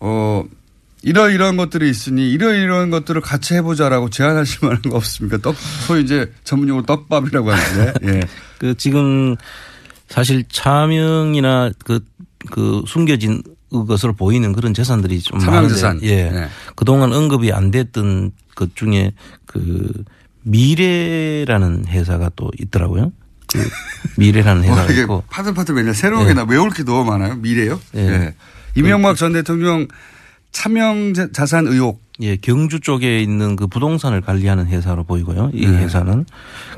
어 0.00 0.44
이런 1.02 1.30
이런 1.32 1.56
것들이 1.56 1.88
있으니 1.88 2.30
이런 2.30 2.56
이런 2.56 2.90
것들을 2.90 3.20
같이 3.20 3.54
해보자라고 3.54 4.10
제안하실 4.10 4.58
만한 4.62 4.82
거 4.82 4.96
없습니까? 4.96 5.38
떡 5.38 5.56
소위 5.86 6.02
이제 6.02 6.32
전문용어로 6.44 6.86
떡밥이라고 6.86 7.50
하는데 7.52 7.94
예. 8.04 8.20
그 8.58 8.74
지금 8.76 9.36
사실 10.08 10.44
차명이나 10.50 11.70
그, 11.84 12.00
그 12.50 12.82
숨겨진 12.86 13.42
것으로 13.70 14.14
보이는 14.14 14.52
그런 14.52 14.72
재산들이 14.74 15.20
좀 15.20 15.38
차명 15.38 15.54
많은데 15.54 15.74
재산. 15.74 16.00
예. 16.02 16.30
네. 16.30 16.48
그동안 16.74 17.12
언급이 17.12 17.52
안 17.52 17.70
됐던 17.70 18.32
것 18.54 18.74
중에 18.74 19.12
그 19.46 19.92
미래라는 20.42 21.86
회사가 21.88 22.30
또 22.36 22.50
있더라고요. 22.58 23.12
그 23.46 23.68
미래라는 24.16 24.68
와, 24.68 24.68
회사가 24.82 24.88
어, 24.88 24.92
이게 24.92 25.02
있고 25.02 25.22
파들파들 25.28 25.74
맨날 25.74 25.94
새로운 25.94 26.24
예. 26.24 26.28
게 26.28 26.34
나 26.34 26.44
외울 26.44 26.70
게 26.70 26.82
너무 26.84 27.04
많아요. 27.10 27.36
미래요? 27.36 27.80
예. 27.94 28.00
예. 28.00 28.34
이명박 28.74 29.16
전 29.16 29.32
대통령 29.32 29.86
차명 30.52 31.14
자- 31.14 31.28
자산 31.32 31.66
의혹. 31.66 32.02
예, 32.20 32.34
경주 32.36 32.80
쪽에 32.80 33.22
있는 33.22 33.54
그 33.54 33.68
부동산을 33.68 34.22
관리하는 34.22 34.66
회사로 34.66 35.04
보이고요. 35.04 35.50
이 35.54 35.66
네. 35.66 35.78
회사는 35.84 36.26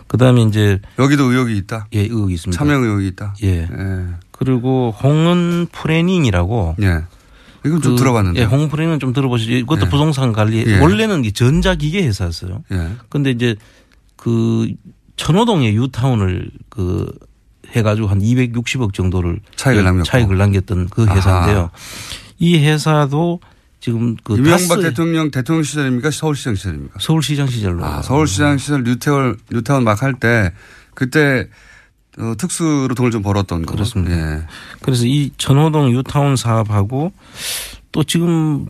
그다음에 0.07 0.43
이제 0.43 0.79
여기도 0.99 1.25
의혹이 1.33 1.57
있다. 1.57 1.87
예, 1.95 2.01
의혹이 2.01 2.35
있습니다. 2.35 2.59
차명 2.59 2.83
의혹이 2.83 3.07
있다. 3.09 3.35
예. 3.45 3.67
그리고 4.33 4.95
홍은 5.03 5.69
프레닝이라고. 5.73 6.77
예. 6.83 7.05
이건 7.65 7.81
좀 7.81 7.97
들어봤는데. 7.97 8.41
예, 8.41 8.45
홍은 8.45 8.69
프레닝은 8.69 9.01
좀 9.01 9.15
들어보시죠. 9.15 9.53
이것도 9.53 9.87
예. 9.87 9.89
부동산 9.89 10.33
관리. 10.35 10.63
예. 10.67 10.79
원래는 10.79 11.25
이 11.25 11.33
전자기계 11.33 12.03
회사였어요. 12.07 12.63
예. 12.73 12.91
근데 13.09 13.31
이제 13.31 13.57
그 14.17 14.69
천호동에 15.17 15.73
유타운을 15.73 16.51
그 16.69 17.11
해가지고 17.75 18.09
한 18.09 18.21
260억 18.21 18.93
정도를 18.93 19.41
차익을 19.57 19.85
남겼고. 19.85 20.05
차익을 20.05 20.37
남겼던 20.37 20.89
그 20.91 21.07
회사인데요. 21.07 21.71
이 22.39 22.59
회사도 22.59 23.41
지금 23.81 24.17
그 24.23 24.37
이명박 24.37 24.81
대통령 24.81 25.31
대통령 25.31 25.63
시절입니까? 25.63 26.11
서울시장 26.11 26.55
시절입니까? 26.55 26.99
서울시장 27.01 27.47
시절로. 27.49 27.85
아, 27.85 28.03
서울시장 28.03 28.59
시절 28.59 28.85
뉴타운 28.85 29.37
뉴타운 29.51 29.85
막 29.85 30.03
할 30.03 30.15
때 30.15 30.53
그때 30.95 31.49
어, 32.19 32.35
특수로 32.37 32.95
돈을 32.95 33.11
좀 33.11 33.23
벌었던 33.23 33.65
거. 33.65 33.73
그렇습니다. 33.73 34.15
예. 34.17 34.43
그래서 34.83 35.07
이 35.07 35.31
천호동 35.39 35.93
유타운 35.93 36.37
사업하고 36.37 37.13
또 37.93 38.05
지금 38.05 38.67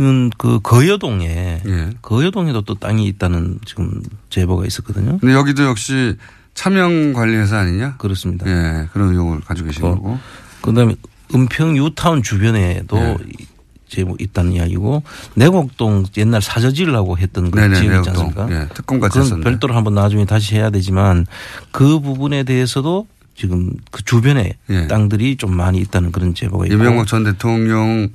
은 0.00 0.30
그 0.38 0.60
거여동에 0.62 1.62
예. 1.66 1.90
거여동에도 2.00 2.62
또 2.62 2.74
땅이 2.74 3.06
있다는 3.06 3.58
지금 3.66 4.02
제보가 4.30 4.64
있었거든요. 4.66 5.18
근데 5.18 5.34
여기도 5.34 5.64
역시 5.64 6.16
차명 6.54 7.12
관리회사 7.12 7.58
아니냐? 7.58 7.96
그렇습니다. 7.98 8.46
예, 8.48 8.88
그런 8.92 9.10
의혹을 9.10 9.40
가지고 9.40 9.66
계신 9.68 9.84
어, 9.84 9.90
거고. 9.94 10.18
그다음에 10.62 10.96
은평 11.34 11.76
유타운 11.76 12.22
주변에도 12.22 12.96
예. 12.96 13.16
제보 13.90 14.16
있다는 14.18 14.52
이야기고 14.52 15.02
내곡동 15.34 16.06
옛날 16.16 16.40
사저지라고 16.40 17.18
했던 17.18 17.50
그 17.50 17.58
네네, 17.58 17.74
지역 17.74 17.96
있지. 17.98 18.10
않습니까? 18.10 18.46
예, 18.50 18.68
특공같이 18.72 19.10
그건 19.12 19.22
했었는데. 19.24 19.50
별도로 19.50 19.74
한번 19.74 19.94
나중에 19.94 20.24
다시 20.24 20.54
해야 20.54 20.70
되지만 20.70 21.26
그 21.72 22.00
부분에 22.00 22.44
대해서도 22.44 23.06
지금 23.36 23.72
그 23.90 24.04
주변에 24.04 24.54
예. 24.70 24.86
땅들이 24.86 25.36
좀 25.36 25.56
많이 25.56 25.78
있다는 25.78 26.12
그런 26.12 26.34
제보가 26.34 26.66
있고 26.66 26.74
이명박 26.74 27.06
전 27.06 27.24
대통령 27.24 28.08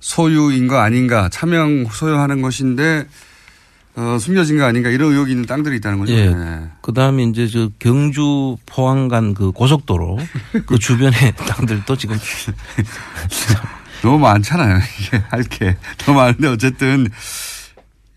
소유인 0.00 0.68
거 0.68 0.78
아닌가 0.78 1.28
차명 1.28 1.86
소유하는 1.90 2.40
것인데 2.42 3.06
어, 3.96 4.16
숨겨진 4.20 4.58
거 4.58 4.64
아닌가 4.64 4.90
이런 4.90 5.10
의혹이 5.10 5.32
있는 5.32 5.44
땅들이 5.46 5.78
있다는 5.78 5.98
거죠. 5.98 6.12
예. 6.12 6.26
네. 6.32 6.60
그 6.82 6.92
다음에 6.92 7.24
이제 7.24 7.48
저 7.48 7.68
경주 7.80 8.56
포항 8.64 9.08
간 9.08 9.34
그 9.34 9.50
고속도로 9.50 10.20
그 10.66 10.78
주변의 10.78 11.34
땅들도 11.36 11.96
지금 11.96 12.16
너무 14.02 14.18
많잖아요. 14.18 14.78
이게 15.00 15.22
할 15.28 15.42
게. 15.44 15.76
너무 15.98 16.18
많은데 16.18 16.48
어쨌든 16.48 17.08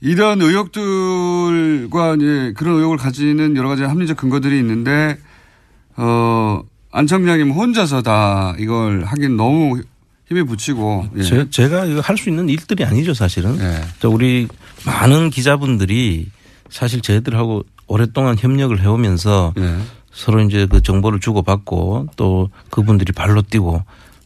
이런 0.01 0.41
의혹들과 0.41 2.15
이제 2.15 2.53
그런 2.57 2.75
의혹을 2.77 2.97
가지는 2.97 3.55
여러 3.55 3.69
가지 3.69 3.83
합리적 3.83 4.17
근거들이 4.17 4.57
있는데 4.59 5.17
어, 5.97 6.61
안 6.91 7.07
청장님 7.07 7.51
혼자서 7.51 8.01
다 8.01 8.55
이걸 8.57 9.03
하긴 9.05 9.37
너무 9.37 9.81
힘에 10.27 10.43
붙이고. 10.43 11.07
예. 11.17 11.23
제, 11.23 11.49
제가 11.49 11.85
이거 11.85 11.99
할 12.01 12.17
수 12.17 12.29
있는 12.29 12.47
일들이 12.49 12.85
아니죠, 12.85 13.13
사실은. 13.13 13.59
예. 13.59 13.81
저 13.99 14.09
우리 14.09 14.47
많은 14.85 15.29
기자분들이 15.29 16.27
사실 16.69 17.01
저희들하고 17.01 17.63
오랫동안 17.87 18.37
협력을 18.39 18.79
해오면서 18.81 19.53
예. 19.57 19.77
서로 20.13 20.39
이제 20.41 20.65
그 20.69 20.81
정보를 20.81 21.19
주고받고 21.19 22.07
또 22.15 22.49
그분들이 22.69 23.11
발로 23.13 23.41
뛰고 23.41 23.83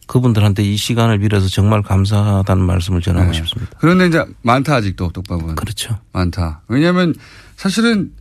그분들한테 0.07 0.63
이 0.63 0.77
시간을 0.77 1.19
빌어서 1.19 1.47
정말 1.47 1.81
감사하다는 1.81 2.63
말씀을 2.65 3.01
전하고 3.01 3.31
네. 3.31 3.33
싶습니다. 3.33 3.71
그런데 3.79 4.07
이제 4.07 4.23
많다 4.43 4.75
아직도 4.75 5.09
독밥은. 5.11 5.55
그렇죠. 5.55 5.97
많다. 6.13 6.61
왜냐하면 6.67 7.15
사실은 7.55 8.11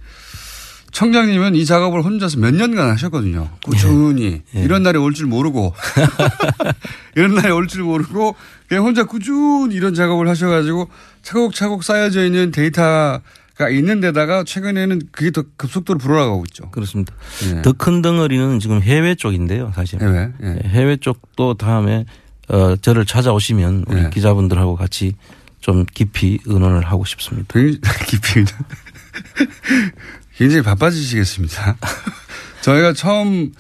청장님은 0.93 1.57
이 1.57 1.65
작업을 1.67 2.05
혼자서 2.05 2.39
몇 2.39 2.55
년간 2.55 2.89
하셨거든요. 2.93 3.51
꾸준히 3.65 4.43
예. 4.55 4.63
이런 4.63 4.85
날이 4.85 4.97
올 4.99 5.13
줄 5.13 5.27
모르고 5.27 5.75
이런 7.17 7.35
날이 7.35 7.51
올 7.51 7.67
줄 7.67 7.83
모르고 7.83 8.37
그냥 8.69 8.85
혼자 8.85 9.05
꾸준히 9.05 9.75
이런 9.75 9.93
작업을 9.95 10.29
하셔가지고 10.29 10.89
차곡차곡 11.23 11.83
쌓여져 11.83 12.25
있는 12.25 12.51
데이터 12.53 13.21
가 13.57 13.69
있는 13.69 14.01
데다가 14.01 14.43
최근에는 14.43 15.01
그게 15.13 15.31
더 15.31 15.45
급속도로 15.57 15.99
불어나가고 16.01 16.45
있죠. 16.49 16.71
그렇습니다. 16.73 17.15
예. 17.45 17.63
더큰 17.63 18.03
덩어리는 18.03 18.59
지금 18.59 18.83
해외 18.83 19.15
쪽인데요, 19.15 19.71
사실. 19.77 20.03
해외. 20.03 20.33
예. 20.43 20.59
해외 20.69 20.97
쪽도 20.97 21.55
다음에 21.55 22.05
어, 22.49 22.75
저를 22.77 23.07
찾아오시면 23.07 23.85
우리 23.87 24.05
예. 24.05 24.11
기자분들하고 24.11 24.75
같이 24.75 25.15
좀 25.61 25.87
깊이 25.87 26.41
의논을 26.45 26.83
하고 26.83 27.05
싶습니다. 27.05 27.47
굉장히 27.53 27.81
깊이 28.09 28.45
굉장히 30.37 30.63
바빠지시겠습니다. 30.63 31.77
저희가 32.63 32.93
처음 32.93 33.53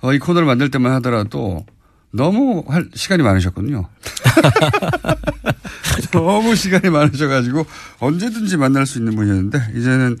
어, 0.00 0.12
이 0.12 0.18
코너를 0.18 0.44
만들 0.46 0.72
때만 0.72 0.92
하더라도 0.94 1.64
너무 2.10 2.64
할 2.66 2.88
시간이 2.94 3.22
많으셨거든요. 3.22 3.88
너무 6.12 6.54
시간이 6.54 6.90
많으셔가지고 6.90 7.66
언제든지 7.98 8.56
만날 8.56 8.86
수 8.86 8.98
있는 8.98 9.14
분이었는데 9.16 9.72
이제는 9.74 10.18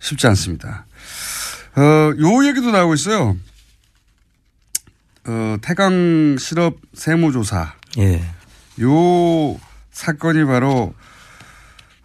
쉽지 0.00 0.26
않습니다. 0.28 0.86
어, 1.76 1.80
요 1.82 2.46
얘기도 2.46 2.70
나오고 2.70 2.94
있어요. 2.94 3.36
어, 5.26 5.56
태강 5.62 6.36
실업 6.38 6.76
세무조사. 6.92 7.74
예. 7.98 8.24
요 8.80 9.58
사건이 9.92 10.44
바로 10.44 10.94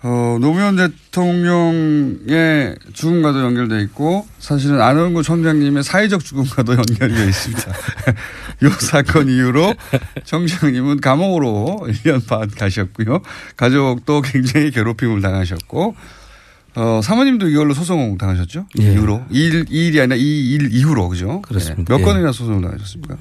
어, 0.01 0.37
노무현 0.39 0.77
대통령의 0.77 2.75
죽음과도 2.93 3.41
연결돼 3.41 3.81
있고 3.83 4.25
사실은 4.39 4.79
안원구 4.81 5.23
청장님의 5.23 5.83
사회적 5.83 6.23
죽음과도 6.23 6.73
연결이 6.77 7.13
되어 7.13 7.25
있습니다. 7.27 7.73
이 8.63 8.69
사건 8.79 9.27
이후로 9.27 9.73
청장님은 10.23 11.01
감옥으로 11.01 11.85
1년 12.03 12.25
반 12.25 12.49
가셨고요. 12.49 13.21
가족도 13.57 14.21
굉장히 14.21 14.71
괴롭힘을 14.71 15.21
당하셨고 15.21 15.95
어, 16.75 17.01
사모님도 17.03 17.49
이걸로 17.49 17.73
소송 17.73 18.17
당하셨죠? 18.17 18.67
이 18.77 18.83
예. 18.83 18.93
이후로. 18.93 19.25
이 19.31 19.39
일, 19.43 19.65
이 19.69 19.87
일이 19.87 19.99
아니라 19.99 20.15
이 20.15 20.53
일 20.55 20.71
이후로, 20.71 21.09
그죠? 21.09 21.41
그렇습니다. 21.41 21.83
네. 21.83 21.85
몇 21.89 21.99
예. 21.99 22.03
건이나 22.05 22.31
소송을 22.31 22.61
당하셨습니까? 22.61 23.17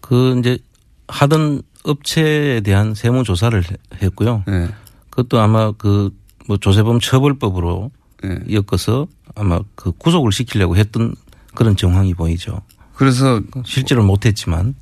그 0.00 0.36
이제 0.40 0.58
하던 1.06 1.62
업체에 1.84 2.62
대한 2.62 2.94
세무 2.94 3.22
조사를 3.22 3.62
했고요. 4.02 4.42
네. 4.48 4.68
그것도 5.10 5.40
아마 5.40 5.72
그 5.72 6.10
뭐 6.46 6.56
조세범 6.56 6.98
처벌법으로 6.98 7.92
엮어서 8.50 9.06
아마 9.36 9.60
그 9.76 9.92
구속을 9.92 10.32
시키려고 10.32 10.74
했던 10.76 11.14
그런 11.54 11.76
정황이 11.76 12.12
보이죠. 12.12 12.60
그래서 12.96 13.40
실제로 13.64 14.02
못했지만 14.02 14.74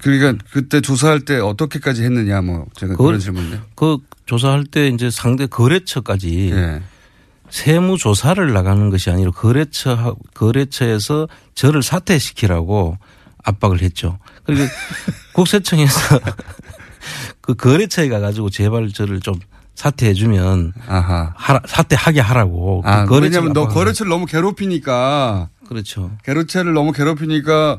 그러니까 0.00 0.44
그때 0.50 0.82
조사할 0.82 1.20
때 1.20 1.38
어떻게까지 1.38 2.02
했느냐 2.04 2.42
뭐 2.42 2.66
제가 2.74 2.92
그걸- 2.92 3.06
그런 3.06 3.20
질문인데. 3.20 3.60
그 3.76 3.96
조사할 4.26 4.64
때 4.66 4.88
이제 4.88 5.08
상대 5.10 5.46
거래처까지 5.46 6.50
예. 6.50 6.82
세무 7.48 7.96
조사를 7.96 8.52
나가는 8.52 8.90
것이 8.90 9.08
아니라 9.08 9.30
거래처 9.30 10.16
거래처에서 10.34 11.28
저를 11.54 11.82
사퇴시키라고 11.82 12.98
압박을 13.42 13.80
했죠. 13.80 14.18
그리고 14.44 14.64
국세청에서 15.32 16.20
그 17.40 17.54
거래처에 17.54 18.08
가가지고 18.10 18.50
제발 18.50 18.88
저를 18.90 19.20
좀 19.20 19.34
사퇴해주면 19.76 20.72
아하. 20.88 21.32
하라, 21.36 21.60
사퇴하게 21.66 22.20
하라고. 22.20 22.82
그 22.82 22.88
아, 22.88 23.04
거래처가 23.04 23.20
왜냐면 23.22 23.52
너 23.52 23.62
압박을 23.62 23.74
거래처를 23.74 24.10
너무 24.10 24.26
괴롭히니까. 24.26 25.50
그렇죠. 25.68 26.10
거래처를 26.24 26.72
너무 26.72 26.92
괴롭히니까 26.92 27.78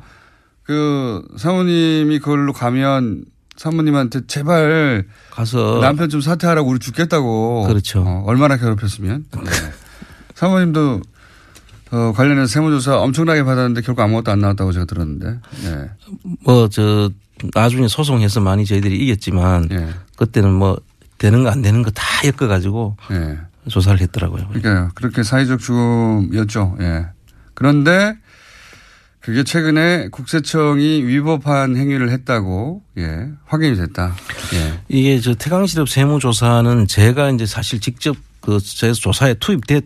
그 0.64 1.28
사모님이 1.38 2.20
그걸로 2.20 2.54
가면 2.54 3.26
사모님한테 3.58 4.28
제발 4.28 5.06
가서 5.32 5.80
남편 5.82 6.10
좀 6.10 6.22
사퇴하라고 6.22 6.70
우리 6.70 6.80
죽겠다고. 6.80 7.66
그렇죠. 7.68 8.04
어, 8.06 8.24
얼마나 8.28 8.58
괴롭혔으면. 8.58 9.26
네. 9.32 9.52
사모님도 10.36 11.02
어, 11.90 12.14
관련해서 12.16 12.46
세무조사 12.46 13.00
엄청나게 13.00 13.44
받았는데 13.44 13.82
결국 13.82 14.02
아무것도 14.02 14.32
안 14.32 14.40
나왔다고 14.40 14.72
제가 14.72 14.86
들었는데. 14.86 15.40
네. 15.64 15.90
뭐저 16.44 17.10
나중에 17.54 17.88
소송해서 17.88 18.42
많이 18.42 18.66
저희들이 18.66 18.98
이겼지만 18.98 19.70
예. 19.72 19.90
그때는 20.18 20.52
뭐 20.54 20.78
되는 21.18 21.44
거 21.44 21.50
안 21.50 21.62
되는 21.62 21.82
거 21.84 21.92
다 21.92 22.04
엮어가지고 22.26 22.98
예. 23.12 23.38
조사를 23.70 24.00
했더라고요. 24.02 24.48
그러니까 24.54 24.92
그렇게 24.96 25.24
사회적 25.24 25.60
죽음이었죠. 25.60 26.78
예. 26.82 27.06
그런데 27.54 28.16
그게 29.20 29.44
최근에 29.44 30.08
국세청이 30.10 31.04
위법한 31.04 31.76
행위를 31.76 32.10
했다고 32.12 32.82
예, 33.00 33.28
확인이 33.46 33.76
됐다. 33.76 34.16
예. 34.54 34.80
이게 34.88 35.20
저 35.20 35.34
태강실업 35.36 35.90
세무조사는 35.90 36.88
제가 36.88 37.32
이제 37.32 37.46
사실 37.46 37.80
직접 37.82 38.16
그 38.42 38.60
제 38.62 38.94
조사에 38.94 39.34
투입돼 39.34 39.82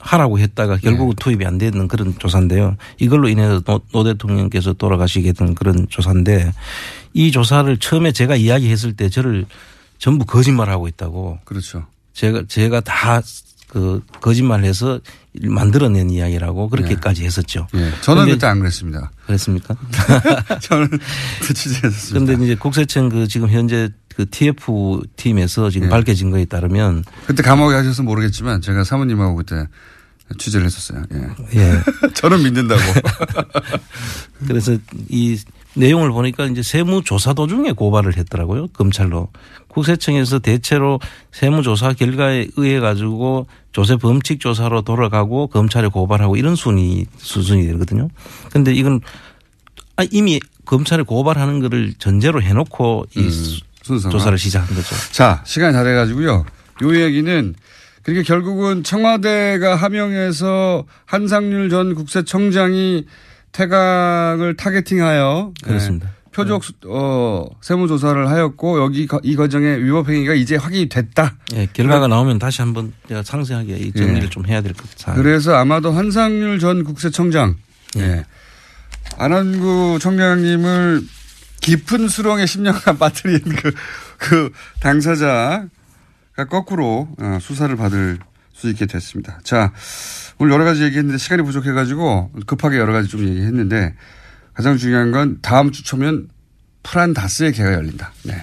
하라고 0.00 0.38
했다가 0.38 0.76
결국은 0.76 1.14
네. 1.16 1.22
투입이 1.24 1.46
안 1.46 1.56
되는 1.56 1.88
그런 1.88 2.14
조사인데요. 2.18 2.76
이걸로 2.98 3.28
인해서 3.28 3.60
노, 3.60 3.80
노 3.90 4.04
대통령께서 4.04 4.74
돌아가시게 4.74 5.32
된 5.32 5.54
그런 5.54 5.86
조사인데 5.88 6.52
이 7.14 7.32
조사를 7.32 7.74
처음에 7.78 8.12
제가 8.12 8.36
이야기했을 8.36 8.92
때 8.94 9.08
저를 9.08 9.46
전부 9.98 10.24
거짓말하고 10.24 10.88
있다고. 10.88 11.38
그렇죠. 11.44 11.86
제가 12.14 12.44
제가 12.48 12.80
다 12.80 13.22
그 13.68 14.02
거짓말해서 14.22 15.00
만들어낸 15.42 16.10
이야기라고 16.10 16.70
그렇게까지 16.70 17.24
했었죠. 17.24 17.66
예. 17.74 17.92
저는 18.00 18.26
그때 18.26 18.46
안 18.46 18.60
그랬습니다. 18.60 19.10
그랬습니까? 19.26 19.76
저는 20.62 20.88
그 21.42 21.54
취재했었습니다. 21.54 22.24
그런데 22.26 22.44
이제 22.44 22.54
국세청 22.54 23.10
그 23.10 23.28
지금 23.28 23.50
현재 23.50 23.90
그 24.16 24.28
TF 24.28 25.02
팀에서 25.16 25.68
지금 25.68 25.86
예. 25.86 25.90
밝혀진 25.90 26.30
거에 26.30 26.46
따르면 26.46 27.04
그때 27.26 27.42
감옥에 27.42 27.74
가셔서 27.74 28.02
모르겠지만 28.02 28.62
제가 28.62 28.84
사모님하고 28.84 29.36
그때 29.36 29.66
취재를 30.38 30.64
했었어요. 30.66 31.04
예. 31.12 31.60
예. 31.60 31.82
저는 32.14 32.42
믿는다고. 32.42 32.80
그래서 34.48 34.76
이 35.08 35.38
내용을 35.74 36.10
보니까 36.10 36.46
이제 36.46 36.62
세무조사 36.62 37.34
도중에 37.34 37.72
고발을 37.72 38.16
했더라고요. 38.16 38.68
검찰로. 38.68 39.28
국세청에서 39.68 40.38
대체로 40.40 40.98
세무조사 41.32 41.92
결과에 41.92 42.48
의해 42.56 42.80
가지고 42.80 43.46
조세 43.72 43.96
범칙 43.96 44.40
조사로 44.40 44.82
돌아가고 44.82 45.46
검찰에 45.48 45.88
고발하고 45.88 46.36
이런 46.36 46.56
순위 46.56 47.06
수준이 47.18 47.66
되거든요. 47.66 48.08
근데 48.50 48.72
이건 48.72 49.00
아, 49.96 50.04
이미 50.10 50.40
검찰에 50.64 51.02
고발하는 51.02 51.60
거를 51.60 51.94
전제로 51.98 52.42
해놓고 52.42 53.06
이 53.16 53.20
음. 53.20 53.98
조사를 54.10 54.36
시작한 54.36 54.76
거죠. 54.76 54.94
자, 55.12 55.42
시간이 55.46 55.72
다 55.72 55.82
돼가지고요. 55.82 56.44
요 56.82 57.00
얘기는 57.00 57.54
그러니까 58.02 58.26
결국은 58.26 58.84
청와대가 58.84 59.76
하명해서 59.76 60.86
한상률 61.04 61.68
전 61.68 61.94
국세청장이 61.94 63.06
태강을 63.52 64.56
타겟팅하여 64.56 65.52
그렇습니다. 65.62 66.06
네, 66.06 66.12
표적 66.44 66.62
어, 66.86 67.46
세무조사를 67.60 68.28
하였고 68.30 68.80
여기 68.80 69.06
거- 69.06 69.20
이 69.22 69.34
과정에 69.36 69.76
위법 69.78 70.08
행위가 70.08 70.34
이제 70.34 70.56
확인이 70.56 70.88
됐다. 70.88 71.36
예, 71.54 71.66
결과가 71.72 72.06
나오면 72.06 72.38
다시 72.38 72.62
한번 72.62 72.92
제가 73.08 73.22
상세하게 73.22 73.76
이 73.76 73.92
정리를 73.92 74.24
예. 74.24 74.28
좀 74.30 74.46
해야 74.46 74.60
될 74.60 74.72
것 74.74 74.88
같아요. 74.96 75.16
그래서 75.22 75.54
아마도 75.54 75.90
한상률 75.90 76.58
전 76.58 76.84
국세청장, 76.84 77.56
예. 77.98 78.24
안한구 79.16 79.98
청장님을 80.00 81.02
깊은 81.60 82.08
수렁에 82.08 82.44
10년간 82.44 82.98
빠뜨린 83.00 83.40
그, 83.40 83.72
그 84.18 84.50
당사자가 84.80 85.66
거꾸로 86.48 87.08
어, 87.20 87.38
수사를 87.40 87.74
받을 87.76 88.18
수 88.52 88.68
있게 88.70 88.86
됐습니다. 88.86 89.40
자, 89.44 89.72
오늘 90.38 90.52
여러 90.52 90.64
가지 90.64 90.82
얘기했는데 90.84 91.18
시간이 91.18 91.42
부족해가지고 91.42 92.32
급하게 92.46 92.78
여러 92.78 92.92
가지 92.92 93.08
좀 93.08 93.20
얘기했는데 93.26 93.94
가장 94.54 94.76
중요한 94.76 95.12
건 95.12 95.38
다음 95.42 95.70
주 95.70 95.84
초면 95.84 96.28
프란다스의 96.82 97.52
개가 97.52 97.72
열린다. 97.72 98.12
네. 98.24 98.34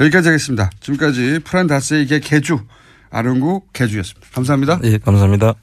여기까지 0.00 0.28
하겠습니다. 0.28 0.70
지금까지 0.80 1.40
프란다스의 1.44 2.06
개 2.06 2.20
개주 2.20 2.60
아름구 3.10 3.62
개주였습니다. 3.72 4.28
감사합니다. 4.32 4.80
예, 4.84 4.98
감사합니다. 4.98 5.54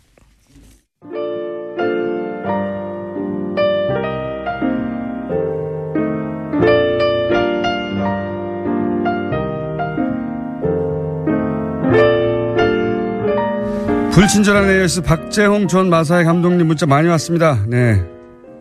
불친절한 14.14 14.70
AS 14.70 15.02
박재홍 15.02 15.68
전 15.68 15.90
마사의 15.90 16.24
감독님 16.26 16.68
문자 16.68 16.86
많이 16.86 17.08
왔습니다. 17.08 17.66
네. 17.68 18.04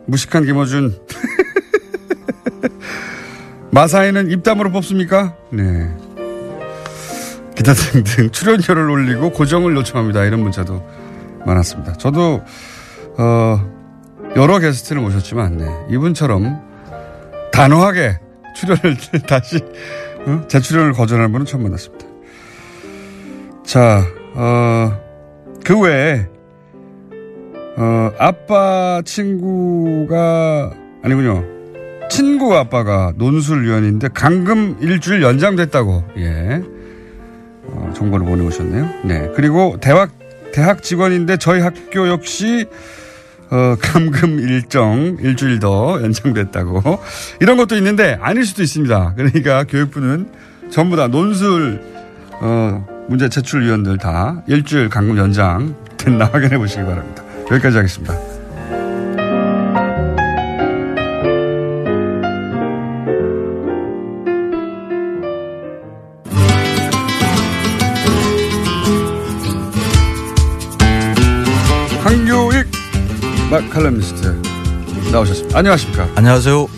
무식한 0.07 0.46
김호준. 0.46 0.96
마사에는 3.73 4.31
입담으로 4.31 4.70
뽑습니까? 4.70 5.35
네. 5.51 5.91
기타 7.57 7.73
등등 7.73 8.31
출연료를 8.31 8.91
올리고 8.91 9.31
고정을 9.31 9.75
요청합니다. 9.77 10.25
이런 10.25 10.41
문자도 10.41 10.87
많았습니다. 11.47 11.95
저도 11.95 12.43
어 13.18 13.73
여러 14.37 14.59
게스트를 14.59 15.01
모셨지만 15.01 15.57
네. 15.57 15.66
이분처럼 15.91 16.61
단호하게 17.53 18.18
출연을 18.57 18.97
다시 19.27 19.59
어? 20.27 20.47
재출연을 20.49 20.93
거절하는 20.93 21.33
분은 21.33 21.47
처음 21.47 21.62
만났습니다. 21.64 22.07
자, 23.64 24.05
어, 24.35 24.93
그 25.64 25.79
외에 25.81 26.27
어, 27.77 28.11
아빠 28.18 29.01
친구가 29.05 30.73
아니군요. 31.03 31.61
친구 32.12 32.54
아빠가 32.54 33.14
논술위원인데 33.16 34.08
강금 34.12 34.76
일주일 34.82 35.22
연장됐다고 35.22 36.04
예 36.18 36.62
어, 37.64 37.90
정보를 37.96 38.26
보내오셨네요. 38.26 38.88
네 39.04 39.30
그리고 39.34 39.78
대학 39.80 40.10
대학 40.52 40.82
직원인데 40.82 41.38
저희 41.38 41.62
학교 41.62 42.08
역시 42.08 42.66
어, 43.50 43.76
감금 43.80 44.40
일정 44.40 45.16
일주일 45.22 45.58
더 45.58 46.02
연장됐다고 46.02 47.00
이런 47.40 47.56
것도 47.56 47.76
있는데 47.76 48.18
아닐 48.20 48.44
수도 48.44 48.62
있습니다. 48.62 49.14
그러니까 49.16 49.64
교육부는 49.64 50.28
전부 50.70 50.96
다 50.96 51.08
논술 51.08 51.80
어, 52.42 52.86
문제 53.08 53.30
제출위원들 53.30 53.96
다 53.96 54.42
일주일 54.48 54.90
감금 54.90 55.16
연장 55.16 55.74
됐나 55.96 56.26
확인해 56.26 56.58
보시기 56.58 56.84
바랍니다. 56.84 57.22
여기까지 57.50 57.78
하겠습니다. 57.78 58.32
칼럼니스트 73.83 74.41
나오셨습니다. 75.11 75.59
안녕하십니까? 75.59 76.09
안녕하세요. 76.14 76.68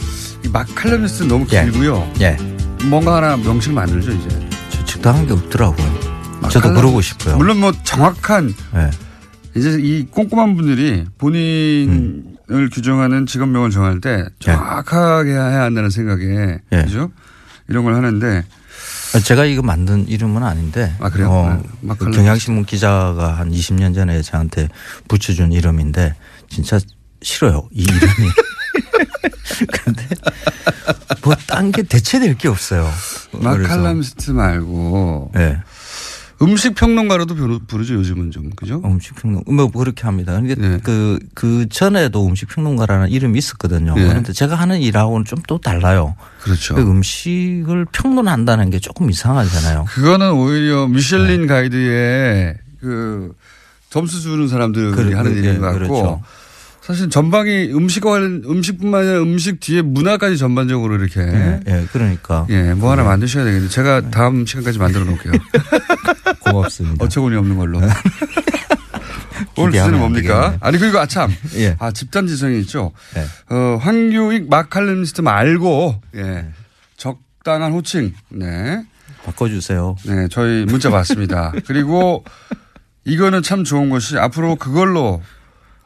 이 0.46 0.48
마칼럼니스트 0.48 1.24
너무 1.24 1.44
길고요. 1.46 2.10
예. 2.22 2.34
뭔가 2.88 3.16
하나 3.16 3.36
명칭 3.36 3.74
만들죠 3.74 4.10
이제. 4.10 4.48
저 4.70 4.84
적당한 4.86 5.26
게 5.26 5.34
없더라고요. 5.34 5.86
저도 6.50 6.70
마칼럼- 6.70 6.74
그러고 6.76 7.00
싶어요. 7.02 7.36
물론 7.36 7.60
뭐 7.60 7.72
정확한 7.82 8.54
예. 8.76 8.90
이제 9.54 9.76
이 9.78 10.06
꼼꼼한 10.10 10.56
분들이 10.56 11.04
본인을 11.18 12.70
규정하는 12.72 13.26
직업명을 13.26 13.68
정할 13.70 14.00
때 14.00 14.24
정확하게 14.38 15.32
해야 15.32 15.64
한다는 15.64 15.90
생각에 15.90 16.58
예. 16.72 16.82
그죠? 16.84 17.10
이런 17.68 17.84
걸 17.84 17.96
하는데 17.96 18.44
제가 19.22 19.44
이거 19.44 19.60
만든 19.62 20.08
이름은 20.08 20.42
아닌데. 20.42 20.94
아, 21.00 21.10
그래요? 21.10 21.28
어, 21.30 21.62
네. 21.82 21.94
경향신문 21.98 22.64
기자가 22.64 23.34
한 23.38 23.50
20년 23.52 23.94
전에 23.94 24.22
저한테 24.22 24.68
붙여준 25.06 25.52
이름인데 25.52 26.14
진짜 26.48 26.78
싫어요. 27.24 27.68
이 27.72 27.82
이름이. 27.82 28.30
그런데 29.72 30.08
뭐 31.22 31.34
딴 31.46 31.72
게 31.72 31.82
대체될 31.82 32.36
게 32.38 32.48
없어요. 32.48 32.88
마칼럼스트 33.32 34.30
말고 34.32 35.30
네. 35.34 35.58
음식 36.42 36.74
평론가로도 36.74 37.34
부르- 37.36 37.60
부르죠 37.66 37.94
요즘은 37.94 38.30
좀 38.32 38.50
그죠? 38.50 38.82
음식 38.84 39.14
평론 39.14 39.42
뭐 39.46 39.70
그렇게 39.70 40.02
합니다. 40.02 40.32
근데 40.34 40.54
네. 40.56 40.78
그, 40.82 41.18
그 41.34 41.66
전에도 41.70 42.26
음식 42.26 42.48
평론가라는 42.48 43.08
이름이 43.10 43.38
있었거든요. 43.38 43.94
네. 43.94 44.08
그런데 44.08 44.32
제가 44.32 44.56
하는 44.56 44.80
일하고는 44.80 45.24
좀 45.24 45.38
또 45.46 45.58
달라요. 45.58 46.16
그렇죠. 46.42 46.74
그 46.74 46.80
음식을 46.82 47.86
평론한다는 47.92 48.70
게 48.70 48.78
조금 48.80 49.10
이상하잖아요. 49.10 49.84
그거는 49.88 50.32
오히려 50.32 50.86
미슐린 50.88 51.46
가이드에 51.46 52.56
그 52.80 53.32
점수 53.90 54.20
주는 54.20 54.48
사람들이 54.48 54.90
그- 54.90 55.12
하는 55.16 55.32
그- 55.32 55.38
일인 55.38 55.54
예, 55.54 55.58
것 55.58 55.66
같고 55.66 55.78
그렇죠. 55.78 56.22
사실 56.84 57.08
전방이 57.08 57.70
음식과 57.72 58.10
관련 58.10 58.42
음식뿐만 58.44 59.00
아니라 59.00 59.22
음식 59.22 59.58
뒤에 59.58 59.80
문화까지 59.80 60.36
전반적으로 60.36 60.96
이렇게 60.96 61.22
예, 61.22 61.60
예, 61.66 61.86
그러니까. 61.90 62.46
예, 62.50 62.74
뭐 62.74 62.92
하나 62.92 63.02
만드셔야 63.04 63.42
되겠는데 63.42 63.72
제가 63.72 64.10
다음 64.10 64.44
시간까지 64.44 64.78
만들어 64.78 65.06
놓을게요. 65.06 65.32
고맙습니다. 66.44 67.02
어처구니 67.02 67.36
없는 67.36 67.56
걸로. 67.56 67.80
오늘 69.56 69.70
기대하면 69.70 69.72
주제는 69.72 69.94
안 69.94 69.98
뭡니까? 69.98 70.40
되겠네. 70.42 70.58
아니 70.60 70.78
그리고 70.78 70.98
아참, 70.98 71.32
예. 71.56 71.74
아 71.78 71.90
집단 71.90 72.26
지성이 72.26 72.60
있죠. 72.60 72.92
네. 73.14 73.24
어, 73.48 73.78
황교익 73.80 74.50
마칼럼니스트 74.50 75.22
말고 75.22 76.02
예, 76.16 76.48
적당한 76.98 77.72
호칭, 77.72 78.12
네, 78.28 78.84
바꿔주세요. 79.24 79.96
네, 80.04 80.28
저희 80.30 80.66
문자 80.66 80.90
받습니다. 80.90 81.54
그리고 81.66 82.24
이거는 83.06 83.42
참 83.42 83.64
좋은 83.64 83.88
것이 83.88 84.18
앞으로 84.18 84.56
그걸로 84.56 85.22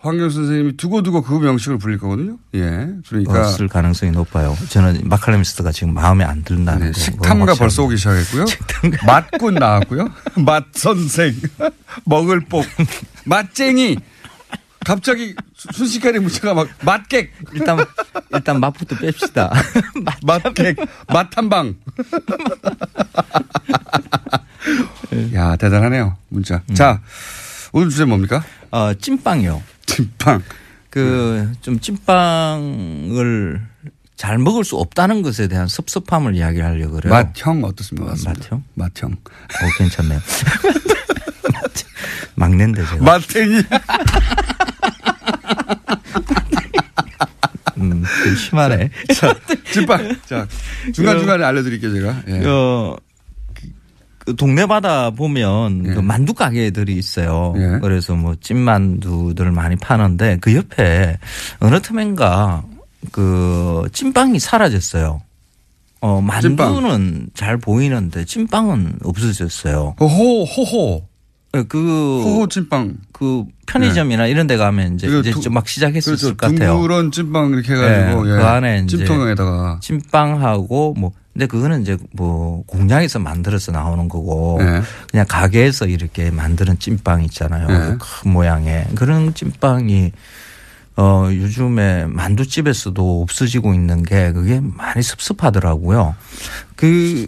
황교 0.01 0.31
선생님이 0.31 0.77
두고두고 0.77 1.23
그 1.23 1.35
명식을 1.35 1.79
불릴 1.79 1.99
거거든요. 1.99 2.37
예, 2.55 2.89
그러니까 3.09 3.41
없을 3.41 3.67
가능성이 3.67 4.13
높아요. 4.13 4.57
저는 4.69 5.03
마칼레미스트가 5.09 5.73
지금 5.73 5.93
마음에 5.95 6.25
안 6.25 6.45
든다는 6.45 6.87
네, 6.87 6.93
거. 6.93 6.99
식탐가 7.01 7.55
벌써 7.55 7.83
오기 7.83 7.97
시작했고요. 7.97 8.45
맛꾼 9.05 9.55
나왔고요. 9.55 10.09
맛 10.47 10.67
선생, 10.73 11.35
먹을 12.07 12.41
복, 12.41 12.65
맛쟁이. 13.25 13.97
갑자기 14.87 15.35
수- 15.57 15.69
순식간에 15.75 16.21
문자가 16.21 16.55
막 16.55 16.69
맛객. 16.85 17.33
일단 17.53 17.79
일단 18.33 18.61
맛부터 18.61 18.95
뺍시다. 18.97 19.51
맛객, 20.25 20.77
맛탐방. 21.13 21.75
야 25.35 25.57
대단하네요 25.57 26.17
문자. 26.29 26.63
자 26.75 27.01
오늘 27.73 27.91
주제 27.91 28.05
뭡니까? 28.05 28.43
어, 28.71 28.93
찐빵이요. 28.95 29.61
찐빵. 29.89 30.43
그 30.91 31.53
좀 31.61 31.79
찐빵을 31.81 33.61
잘 34.17 34.39
먹을 34.39 34.65
수 34.65 34.77
없다는 34.77 35.23
것에 35.23 35.49
대한 35.49 35.69
섭섭함을 35.69 36.35
이야기하려고 36.35 36.95
그래요. 36.97 37.13
맛형 37.13 37.63
어떻습니까? 37.65 38.15
맛형? 38.25 38.65
맛형. 38.75 39.13
어, 39.13 39.69
괜찮네요. 39.79 40.21
막내인데 42.35 42.85
제가. 42.87 43.05
맛탱이. 43.05 43.63
음, 47.79 48.03
좀 48.25 48.35
심하네. 48.37 48.91
자, 49.15 49.35
찐빵. 49.73 50.17
자, 50.27 50.47
중간중간에 50.93 51.45
알려드릴게요, 51.45 51.95
제가. 51.95 52.23
예. 52.29 52.45
어, 52.45 52.97
동네마다 54.37 55.11
보면 55.11 55.83
그 55.95 56.01
만두 56.01 56.35
가게들이 56.35 56.95
있어요. 56.97 57.55
예. 57.57 57.79
그래서 57.81 58.15
뭐 58.15 58.35
찐만두들 58.41 59.51
많이 59.53 59.77
파는데 59.77 60.39
그 60.41 60.55
옆에 60.55 61.19
어느 61.61 61.81
틈엔가 61.81 62.65
그 63.13 63.85
찐빵이 63.93 64.39
사라졌어요. 64.39 65.23
어, 66.01 66.21
만두는 66.21 67.31
잘 67.35 67.57
보이는데 67.57 68.25
찐빵은 68.25 69.01
없어졌어요. 69.05 69.97
호호, 70.01 70.45
호호. 70.45 71.09
그 71.67 72.23
호호 72.25 72.47
찐빵. 72.49 72.99
그 73.11 73.45
편의점이나 73.67 74.27
이런 74.27 74.47
데 74.47 74.57
가면 74.57 74.95
이제, 74.95 75.09
이제 75.09 75.31
두- 75.33 75.41
좀막 75.41 75.67
시작했을 75.67 76.17
그렇죠. 76.17 76.37
것 76.37 76.53
같아요. 76.53 76.75
둥그런 76.75 77.11
찐빵 77.11 77.51
이렇게 77.53 77.73
해가지고. 77.73 78.25
네, 78.25 78.31
예. 78.33 78.37
그 78.37 78.45
안에 78.45 78.83
이제 78.85 78.99
찜통에다가. 78.99 79.81
찐빵하고 79.83 80.95
뭐 80.99 81.13
근데 81.39 81.47
그거는 81.47 81.83
이제 81.83 81.97
뭐 82.15 82.65
공장에서 82.67 83.21
만들어서 83.21 83.71
나오는 83.71 84.09
거고 84.09 84.59
네. 84.59 84.83
그냥 85.09 85.25
가게에서 85.29 85.87
이렇게 85.87 86.33
만드는 86.33 86.81
찐빵 86.81 87.23
있잖아요. 87.27 87.69
네. 87.69 87.97
큰 87.97 88.33
모양의 88.33 88.89
그런 88.97 89.33
찐빵이 89.33 90.11
어 90.97 91.29
요즘에 91.31 92.07
만두집에서도 92.07 93.23
없어지고 93.23 93.73
있는 93.73 94.03
게 94.03 94.33
그게 94.33 94.61
많이 94.61 95.01
섭섭하더라고요. 95.01 96.17
그 96.75 97.25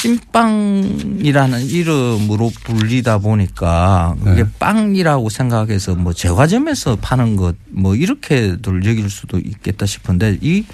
찐빵이라는 0.00 1.60
이름으로 1.66 2.52
불리다 2.62 3.18
보니까 3.18 4.14
그게 4.22 4.44
네. 4.44 4.50
빵이라고 4.60 5.28
생각해서 5.28 5.96
뭐 5.96 6.12
제과점에서 6.12 6.98
파는 7.00 7.34
것 7.34 7.56
뭐 7.76 7.94
이렇게들 7.94 8.84
여길 8.84 9.10
수도 9.10 9.38
있겠다 9.38 9.84
싶은데 9.86 10.38
이 10.40 10.64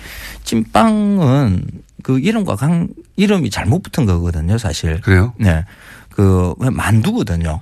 찐빵은 0.45 1.65
그 2.03 2.19
이름과 2.19 2.57
강 2.57 2.89
이름이 3.17 3.51
잘못 3.51 3.83
붙은 3.83 4.07
거거든요, 4.07 4.59
사실. 4.59 5.01
그래요? 5.01 5.33
네. 5.39 5.65
그 6.11 6.55
만두거든요. 6.59 7.61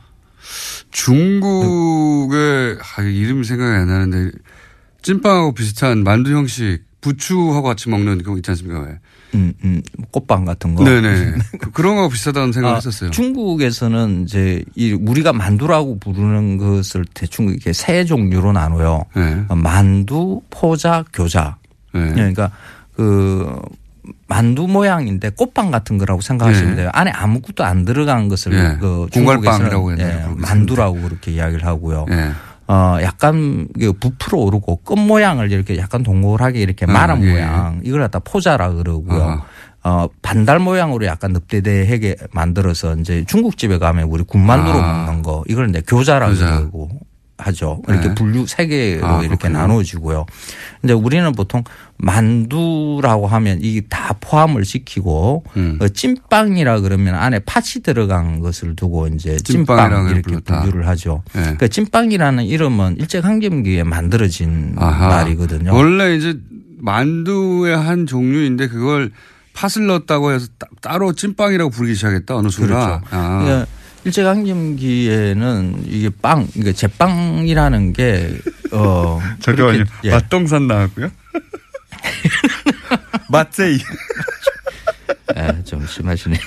중국의 0.91 2.79
아, 2.97 3.03
이름 3.03 3.43
생각이 3.45 3.71
안 3.77 3.87
나는데 3.89 4.37
찐빵하고 5.03 5.53
비슷한 5.53 6.03
만두 6.05 6.33
형식 6.35 6.81
부추하고 7.01 7.63
같이 7.63 7.89
먹는 7.89 8.19
그거 8.19 8.37
있지 8.37 8.51
않습니까? 8.51 8.81
왜? 8.81 8.99
음, 9.35 9.53
음, 9.63 9.83
꽃빵 10.11 10.45
같은 10.47 10.75
거. 10.75 10.85
네네. 10.85 11.35
그- 11.61 11.71
그런 11.71 11.95
거하고 11.95 12.11
비슷하다는 12.11 12.53
생각을 12.53 12.75
아, 12.75 12.79
했었어요. 12.79 13.11
중국에서는 13.11 14.25
이제 14.25 14.65
이 14.75 14.93
우리가 14.93 15.33
만두라고 15.33 15.99
부르는 15.99 16.57
것을 16.57 17.05
대충 17.15 17.49
이렇게 17.51 17.73
세 17.73 18.05
종류로 18.05 18.53
나눠요. 18.53 19.05
네. 19.15 19.45
어, 19.49 19.55
만두, 19.55 20.41
포자, 20.51 21.05
교자. 21.13 21.57
그러니까 21.93 22.51
그 22.97 23.61
만두 24.27 24.67
모양인데 24.67 25.31
꽃빵 25.31 25.71
같은 25.71 25.99
거라고 25.99 26.21
생각하시면 26.21 26.71
네. 26.71 26.77
돼요. 26.77 26.91
안에 26.93 27.11
아무것도 27.11 27.65
안 27.65 27.85
들어간 27.85 28.29
것을 28.29 28.53
네. 28.53 28.77
그 28.81 29.07
중국에서는 29.11 29.99
예, 29.99 30.25
만두라고 30.37 31.01
그렇게 31.01 31.33
이야기를 31.33 31.65
하고요. 31.67 32.07
네. 32.09 32.31
어, 32.69 32.99
약간 33.03 33.67
그 33.79 33.93
부풀어 33.95 34.39
오르고 34.39 34.83
끝 34.85 34.95
모양을 34.99 35.51
이렇게 35.51 35.79
약간 35.79 36.03
동글하게 36.03 36.61
이렇게 36.61 36.85
아, 36.87 36.93
말한 36.93 37.25
예. 37.25 37.33
모양 37.33 37.81
이걸 37.83 38.01
갖다 38.01 38.19
포자라 38.19 38.73
그러고요. 38.73 39.23
아하. 39.23 39.45
어, 39.85 40.09
반달 40.21 40.59
모양으로 40.59 41.07
약간 41.07 41.33
늪대대하게 41.33 42.17
만들어서 42.33 42.95
이제 42.97 43.25
중국집에 43.27 43.79
가면 43.79 44.09
우리 44.09 44.23
군만두로 44.23 44.79
아. 44.79 45.05
먹는 45.07 45.23
거 45.23 45.45
이걸 45.49 45.71
이제 45.71 45.83
교자라 45.87 46.29
교자. 46.29 46.59
그러고 46.59 46.91
하죠. 47.39 47.83
이렇게 47.89 48.09
네. 48.09 48.15
분류 48.15 48.47
세 48.47 48.67
개로 48.67 49.07
아, 49.07 49.23
이렇게. 49.23 49.49
나눠지고요. 49.49 50.27
근데 50.81 50.93
우리는 50.93 51.31
보통 51.33 51.63
만두라고 51.97 53.27
하면 53.27 53.59
이게 53.63 53.81
다 53.89 54.15
포함을 54.21 54.65
시키고 54.65 55.45
음. 55.57 55.79
어, 55.81 55.89
찐빵이라 55.89 56.81
그러면 56.81 57.15
안에 57.15 57.39
팥이 57.41 57.83
들어간 57.85 58.41
것을 58.41 58.77
두고 58.77 59.09
이제 59.09 59.37
찐빵 59.37 60.07
이렇게 60.09 60.23
불렀다. 60.23 60.61
분류를 60.63 60.89
하죠. 60.89 61.23
네. 61.33 61.43
그러니까 61.43 61.69
찐빵이라는 61.69 62.45
이름은 62.45 62.97
일제강점기에 62.99 63.85
만들어진 63.85 64.75
아하. 64.77 65.09
말이거든요. 65.09 65.73
원래 65.75 66.17
이제 66.17 66.39
만두의 66.79 67.77
한 67.77 68.07
종류인데 68.07 68.69
그걸 68.69 69.11
팥을 69.55 69.87
넣었다고 69.87 70.33
해서 70.33 70.47
따, 70.59 70.67
따로 70.81 71.13
찐빵이라고 71.13 71.71
부르기 71.71 71.95
시작했다 71.95 72.37
어느 72.37 72.49
순간. 72.49 73.01
그렇죠. 73.01 73.03
아. 73.11 73.43
그러니까 73.43 73.67
일제강점기에는 74.09 75.85
이게 75.87 76.09
빵, 76.23 76.47
그러니까 76.49 76.73
제빵이라는 76.73 77.93
게 77.93 78.39
어. 78.73 79.21
잠깐만요. 79.41 79.85
예. 80.05 80.11
맛동산 80.11 80.67
나왔고요. 80.67 81.11
맛제이. 83.31 83.79
예, 85.37 85.63
좀 85.65 85.87
심하시네. 85.87 86.39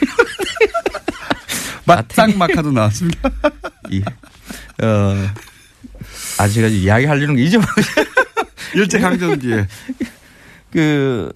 맛장 1.86 2.38
마카도 2.38 2.72
나왔습니다. 2.72 3.30
이, 3.90 4.02
어, 4.82 5.30
아직까지 6.40 6.82
이야기하려는 6.82 7.36
게 7.36 7.44
잊어버렸어요. 7.44 8.06
일제강점기에. 8.76 9.68
그, 10.72 11.32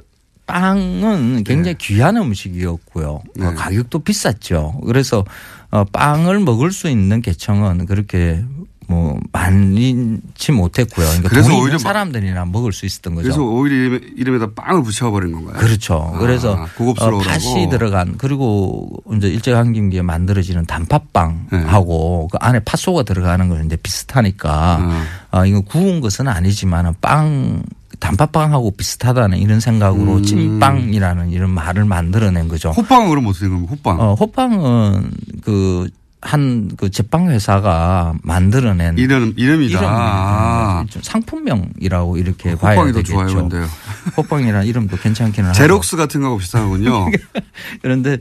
빵은 0.47 1.43
굉장히 1.43 1.75
귀한 1.79 2.17
음식이었고요. 2.17 3.21
어, 3.39 3.53
가격도 3.55 3.99
비쌌죠. 3.99 4.79
그래서 4.85 5.19
어, 5.19 5.25
빵을 5.83 6.39
먹을 6.39 6.71
수 6.71 6.89
있는 6.89 7.21
계층은 7.21 7.85
그렇게 7.85 8.43
뭐 8.87 9.19
많지 9.31 10.51
못했고요. 10.51 11.05
그러니까 11.07 11.29
그래서 11.29 11.57
오히려 11.57 11.77
사람들이나 11.79 12.45
먹을 12.45 12.71
수 12.71 12.85
있었던 12.85 13.15
거죠. 13.15 13.23
그래서 13.23 13.41
오히려 13.43 13.75
이름에, 13.77 13.99
이름에다 14.15 14.51
빵을 14.55 14.83
붙여버린 14.83 15.31
건가요? 15.31 15.57
그렇죠. 15.57 16.11
아, 16.13 16.19
그래서 16.19 16.51
어, 16.53 16.67
고급스러우라고. 16.77 17.23
팥이 17.23 17.69
들어간 17.69 18.15
그리고 18.17 18.87
이제 19.17 19.27
일제강점기에 19.27 20.03
만들어지는 20.03 20.65
단팥빵하고 20.65 22.27
그 22.31 22.37
안에 22.39 22.59
팥소가 22.59 23.03
들어가는 23.03 23.49
건 23.49 23.65
이제 23.65 23.75
비슷하니까 23.75 25.03
어, 25.31 25.45
이거 25.45 25.61
구운 25.61 25.99
것은 25.99 26.27
아니지만 26.27 26.93
빵 27.01 27.63
단팥빵하고 27.99 28.71
비슷하다는 28.71 29.37
이런 29.39 29.59
생각으로 29.59 30.15
음. 30.15 30.23
찐빵이라는 30.23 31.31
이런 31.31 31.49
말을 31.51 31.85
만들어낸 31.85 32.47
거죠. 32.47 32.69
호빵은 32.71 33.09
그럼 33.09 33.27
어떻게 33.27 33.45
된 33.47 33.51
겁니까? 33.53 33.73
호빵. 33.75 33.99
어, 33.99 34.13
호빵은 34.15 35.11
그 35.43 35.87
한그 36.21 36.89
제빵 36.89 37.29
회사가 37.29 38.15
만들어낸 38.23 38.97
이름 38.97 39.33
이름이다. 39.37 39.77
이름이 39.77 39.85
아. 39.87 40.85
상품명이라고 41.01 42.17
이렇게 42.17 42.55
봐야 42.55 42.73
호빵이 42.77 42.93
더 42.93 42.97
되겠죠. 42.99 43.13
좋아요, 43.13 43.35
근데요. 43.35 43.67
호빵이라는 44.17 44.65
이름도 44.65 44.97
괜찮기는 44.97 45.49
하고. 45.49 45.57
제록스 45.57 45.97
같은 45.97 46.21
거하고 46.21 46.39
비슷하군요. 46.39 47.07
그런데 47.83 48.17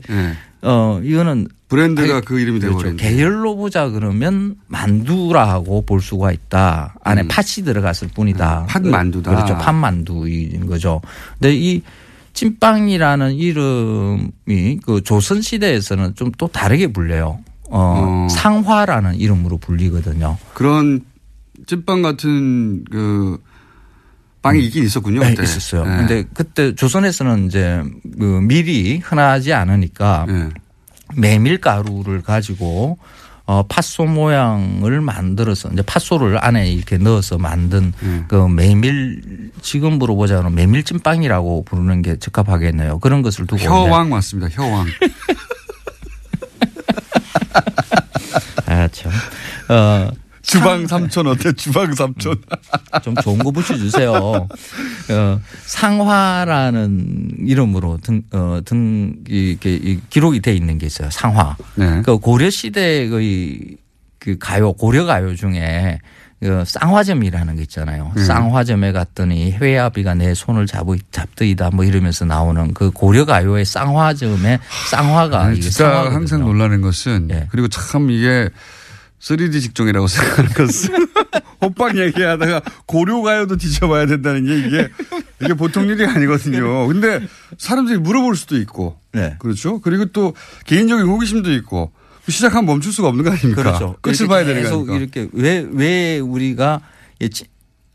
어 0.61 0.99
이거는 1.03 1.47
브랜드가 1.75 2.15
아니, 2.17 2.25
그 2.25 2.39
이름이 2.39 2.59
그렇죠. 2.59 2.77
돼버렸네. 2.77 2.97
계열로 3.03 3.55
보자 3.55 3.89
그러면 3.89 4.55
만두라고 4.67 5.85
볼 5.85 6.01
수가 6.01 6.31
있다. 6.31 6.95
안에 7.03 7.27
팥이 7.27 7.65
들어갔을 7.65 8.07
뿐이다. 8.09 8.61
음. 8.61 8.65
팥 8.67 8.85
만두다. 8.85 9.31
그렇죠. 9.31 9.57
팥 9.57 9.73
만두인 9.75 10.65
거죠. 10.67 11.01
근데 11.39 11.55
이 11.55 11.81
찐빵이라는 12.33 13.33
이름이 13.35 14.79
그 14.85 15.01
조선 15.03 15.41
시대에서는 15.41 16.15
좀 16.15 16.31
또 16.37 16.47
다르게 16.47 16.87
불려요. 16.87 17.39
어, 17.69 18.25
어. 18.27 18.27
상화라는 18.29 19.15
이름으로 19.15 19.57
불리거든요. 19.57 20.37
그런 20.53 21.01
찐빵 21.65 22.01
같은 22.01 22.83
그 22.91 23.37
빵이 24.41 24.63
있긴 24.65 24.83
있었군요. 24.83 25.21
네, 25.21 25.29
그때. 25.31 25.43
있었어요. 25.43 25.85
네. 25.85 25.97
근데 25.97 26.23
그때 26.33 26.75
조선에서는 26.75 27.47
이제 27.47 27.81
그 28.19 28.23
밀이 28.41 28.97
흔하지 29.03 29.53
않으니까 29.53 30.25
네. 30.27 30.49
메밀가루를 31.15 32.21
가지고 32.21 32.99
어, 33.47 33.61
팥소 33.67 34.05
모양을 34.05 35.01
만들어서 35.01 35.69
이제 35.71 35.83
팥소를 35.83 36.43
안에 36.43 36.71
이렇게 36.71 36.97
넣어서 36.97 37.37
만든 37.37 37.93
네. 38.01 38.23
그 38.27 38.47
메밀 38.47 39.51
지금으로 39.61 40.15
보자면 40.15 40.55
메밀찐빵이라고 40.55 41.65
부르는 41.65 42.01
게 42.01 42.17
적합하겠네요. 42.17 42.97
그런 42.99 43.21
것을 43.21 43.45
두고 43.45 43.61
혀왕 43.61 44.09
맞습니다. 44.09 44.49
혀왕. 44.51 44.87
아, 48.65 48.87
참. 48.91 49.11
어, 49.69 50.09
주방 50.45 50.85
삼촌 50.87 51.27
어때? 51.27 51.51
주방 51.53 51.93
삼촌. 51.93 52.35
좀 53.01 53.15
좋은 53.15 53.39
거 53.39 53.51
붙여주세요. 53.51 54.11
어, 54.13 55.39
상화라는 55.65 57.37
이름으로 57.39 57.99
등, 58.01 58.21
어, 58.31 58.59
등, 58.63 59.15
이렇게 59.27 59.75
이 59.75 59.99
기록이 60.09 60.39
돼 60.41 60.53
있는 60.53 60.77
게 60.77 60.85
있어요. 60.85 61.09
상화. 61.09 61.55
네. 61.75 62.01
그 62.03 62.17
고려 62.17 62.49
시대의 62.49 63.77
그 64.19 64.37
가요, 64.39 64.73
고려 64.73 65.05
가요 65.05 65.35
중에 65.35 65.99
그 66.39 66.63
쌍화점이라는 66.65 67.55
게 67.55 67.61
있잖아요. 67.63 68.11
네. 68.15 68.23
쌍화점에 68.23 68.91
갔더니 68.91 69.51
회아비가 69.53 70.15
내 70.15 70.33
손을 70.33 70.67
잡으, 70.67 70.97
잡더이다 71.11 71.71
뭐 71.71 71.85
이러면서 71.85 72.25
나오는 72.25 72.73
그 72.73 72.91
고려가요의 72.91 73.65
쌍화점의 73.65 74.59
쌍화가 74.91 75.41
아니, 75.41 75.57
이게 75.57 75.69
진짜. 75.69 76.11
항상 76.11 76.41
놀라는 76.41 76.81
것은 76.81 77.29
예. 77.31 77.47
그리고 77.49 77.67
참 77.67 78.11
이게 78.11 78.49
3D 79.25 79.59
직종이라고 79.61 80.07
생각하는 80.07 80.51
것은 80.51 81.07
호빵 81.61 81.97
얘기하다가 81.97 82.61
고려가요도 82.85 83.57
뒤져봐야 83.57 84.05
된다는 84.05 84.45
게 84.45 84.59
이게 84.67 84.89
이게 85.41 85.53
보통 85.55 85.87
일이 85.87 86.05
아니거든요. 86.05 86.87
근데 86.87 87.21
사람들이 87.57 87.97
물어볼 87.97 88.35
수도 88.35 88.57
있고 88.57 88.99
네. 89.13 89.35
그렇죠. 89.39 89.81
그리고 89.81 90.05
또 90.05 90.33
개인적인 90.65 91.05
호기심도 91.07 91.51
있고 91.53 91.91
시작하면 92.27 92.65
멈출 92.65 92.91
수가 92.91 93.07
없는 93.07 93.23
거 93.23 93.31
아닙니까? 93.31 93.63
그렇죠. 93.63 93.95
끝을 94.01 94.27
봐야 94.27 94.43
되는 94.45 94.61
계속 94.61 94.85
거니까. 94.85 94.95
이렇게 94.97 95.27
왜, 95.33 95.65
왜 95.71 96.19
우리가 96.19 96.81
이 97.19 97.29
찌- 97.29 97.45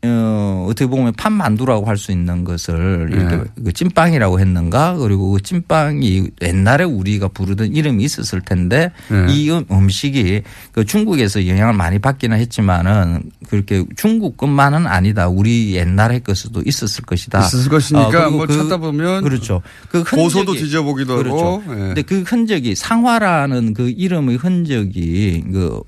어, 0.03 0.65
어떻게 0.67 0.87
보면 0.87 1.13
팥만두라고 1.13 1.85
할 1.85 1.95
수 2.01 2.11
있는 2.11 2.43
것을 2.43 3.09
이렇게 3.11 3.35
네. 3.35 3.43
그 3.63 3.71
찐빵이라고 3.71 4.39
했는가 4.39 4.95
그리고 4.97 5.29
그 5.31 5.41
찐빵이 5.41 6.29
옛날에 6.41 6.83
우리가 6.83 7.27
부르던 7.27 7.75
이름이 7.75 8.03
있었을 8.03 8.41
텐데 8.41 8.91
네. 9.09 9.27
이 9.31 9.51
음- 9.51 9.65
음식이 9.69 10.41
그 10.71 10.83
중국에서 10.85 11.47
영향을 11.47 11.73
많이 11.73 11.99
받기는 11.99 12.35
했지만은 12.39 13.21
그렇게 13.49 13.85
중국 13.95 14.37
것만은 14.37 14.87
아니다. 14.87 15.27
우리 15.27 15.75
옛날에 15.75 16.17
것도 16.19 16.63
있었을 16.65 17.03
것이다. 17.05 17.39
있었을 17.45 17.69
것이니까 17.69 18.09
그리고 18.09 18.37
뭐 18.37 18.47
찾다 18.47 18.77
보면 18.77 19.23
그렇죠. 19.23 19.61
그 19.89 20.03
고소도 20.03 20.53
뒤져보기도 20.53 21.17
그렇죠. 21.17 21.35
하고. 21.37 21.63
예. 21.73 21.75
근데 21.75 22.01
그 22.01 22.21
흔적이 22.23 22.73
상화라는 22.73 23.75
그 23.75 23.89
이름의 23.89 24.37
흔적이 24.37 25.43
그, 25.51 25.81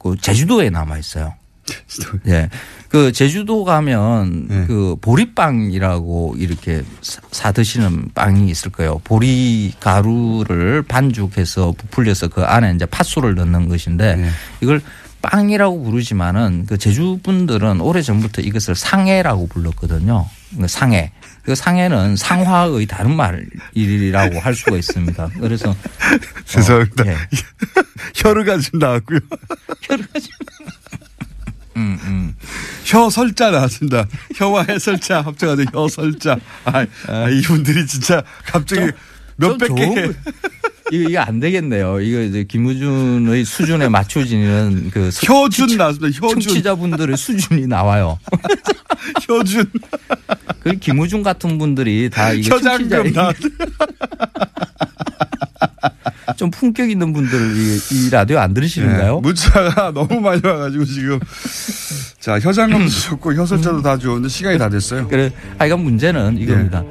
그 0.00 0.16
제주도에 0.20 0.70
남아 0.70 0.98
있어요. 0.98 1.34
예. 2.26 2.48
그 2.88 3.12
제주도 3.12 3.64
가면 3.64 4.48
네. 4.48 4.64
그 4.66 4.96
보리빵이라고 5.00 6.34
이렇게 6.38 6.82
사- 7.02 7.20
사 7.30 7.52
드시는 7.52 8.10
빵이 8.14 8.50
있을 8.50 8.70
거예요. 8.72 9.00
보리 9.04 9.72
가루를 9.80 10.82
반죽해서 10.82 11.74
부풀려서 11.76 12.28
그 12.28 12.42
안에 12.42 12.72
이제 12.74 12.86
팥소를 12.86 13.34
넣는 13.36 13.68
것인데 13.68 14.16
네. 14.16 14.30
이걸 14.60 14.80
빵이라고 15.22 15.82
부르지만은 15.84 16.64
그 16.66 16.78
제주 16.78 17.18
분들은 17.22 17.80
오래 17.82 18.00
전부터 18.02 18.40
이것을 18.42 18.74
상해라고 18.74 19.46
불렀거든요. 19.48 20.26
그 20.58 20.66
상해. 20.66 21.12
그 21.42 21.54
상해는 21.54 22.16
상화의 22.16 22.86
다른 22.86 23.14
말이라고 23.16 24.40
할 24.40 24.54
수가 24.54 24.76
있습니다. 24.76 25.30
그래서 25.40 25.76
죄송합니다. 26.46 27.04
어, 27.04 27.06
예. 27.08 27.16
혀를 28.16 28.44
가지고 28.46 28.78
나왔고요. 28.78 29.18
음, 31.80 31.98
음. 32.04 32.34
혀설자 32.84 33.50
나왔습니다. 33.50 34.06
혀와 34.36 34.66
해설자 34.68 35.22
합쳐가지고 35.22 35.82
혀설자. 35.82 36.38
아, 36.64 36.86
아, 37.08 37.28
이분들이 37.30 37.86
진짜 37.86 38.22
갑자기 38.44 38.90
몇백 39.36 39.68
좀 39.68 39.76
개. 39.76 40.10
이거 40.92 41.08
이거 41.08 41.20
안 41.20 41.40
되겠네요. 41.40 42.00
이거 42.00 42.20
이제 42.20 42.44
김우준의 42.44 43.44
수준에 43.44 43.88
맞춰지는 43.88 44.90
그 44.92 45.08
효준 45.28 45.76
나왔습니다. 45.76 46.18
효준. 46.20 46.40
청취자분들의 46.40 47.16
수준이 47.16 47.66
나와요. 47.66 48.18
효준. 49.28 49.70
그 50.60 50.76
김우준 50.76 51.22
같은 51.22 51.58
분들이 51.58 52.10
다 52.10 52.32
이게 52.32 52.50
효장금 52.50 52.90
청취자 52.90 53.22
나. 53.22 53.32
좀 56.40 56.50
품격 56.50 56.90
있는 56.90 57.12
분들 57.12 57.38
이, 57.54 57.78
이 57.92 58.10
라디오 58.10 58.38
안 58.38 58.54
들으시는가요? 58.54 59.16
네, 59.16 59.20
문자가 59.20 59.92
너무 59.92 60.22
많이 60.22 60.40
와가지고 60.42 60.86
지금 60.86 61.20
자 62.18 62.38
혀장금도 62.40 62.88
좋고 62.88 63.34
혀설자도 63.36 63.82
다 63.82 63.98
좋은데 63.98 64.30
시간이 64.30 64.56
다 64.56 64.70
됐어요. 64.70 65.06
그래, 65.06 65.30
하여간 65.58 65.84
문제는 65.84 66.38
이겁니다. 66.38 66.82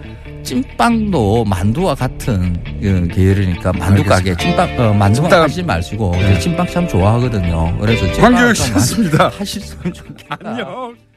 찐빵도 0.43 1.45
만두와 1.45 1.95
같은 1.95 2.61
그 2.79 3.07
계열이니까 3.11 3.73
만두 3.73 4.03
가게 4.03 4.37
찐빵 4.37 4.69
어, 4.79 4.93
만두만 4.93 5.13
찐빵. 5.31 5.41
하지 5.41 5.63
마시고 5.63 6.11
네. 6.11 6.37
찐빵 6.37 6.67
참 6.67 6.87
좋아하거든요. 6.87 7.75
그래서 7.79 8.05
찐빵을 8.13 8.53
좀 8.53 8.65
씨였습니다. 8.67 9.29
하셨으면 9.29 9.93
좋겠다. 9.93 10.37
안녕. 10.45 11.08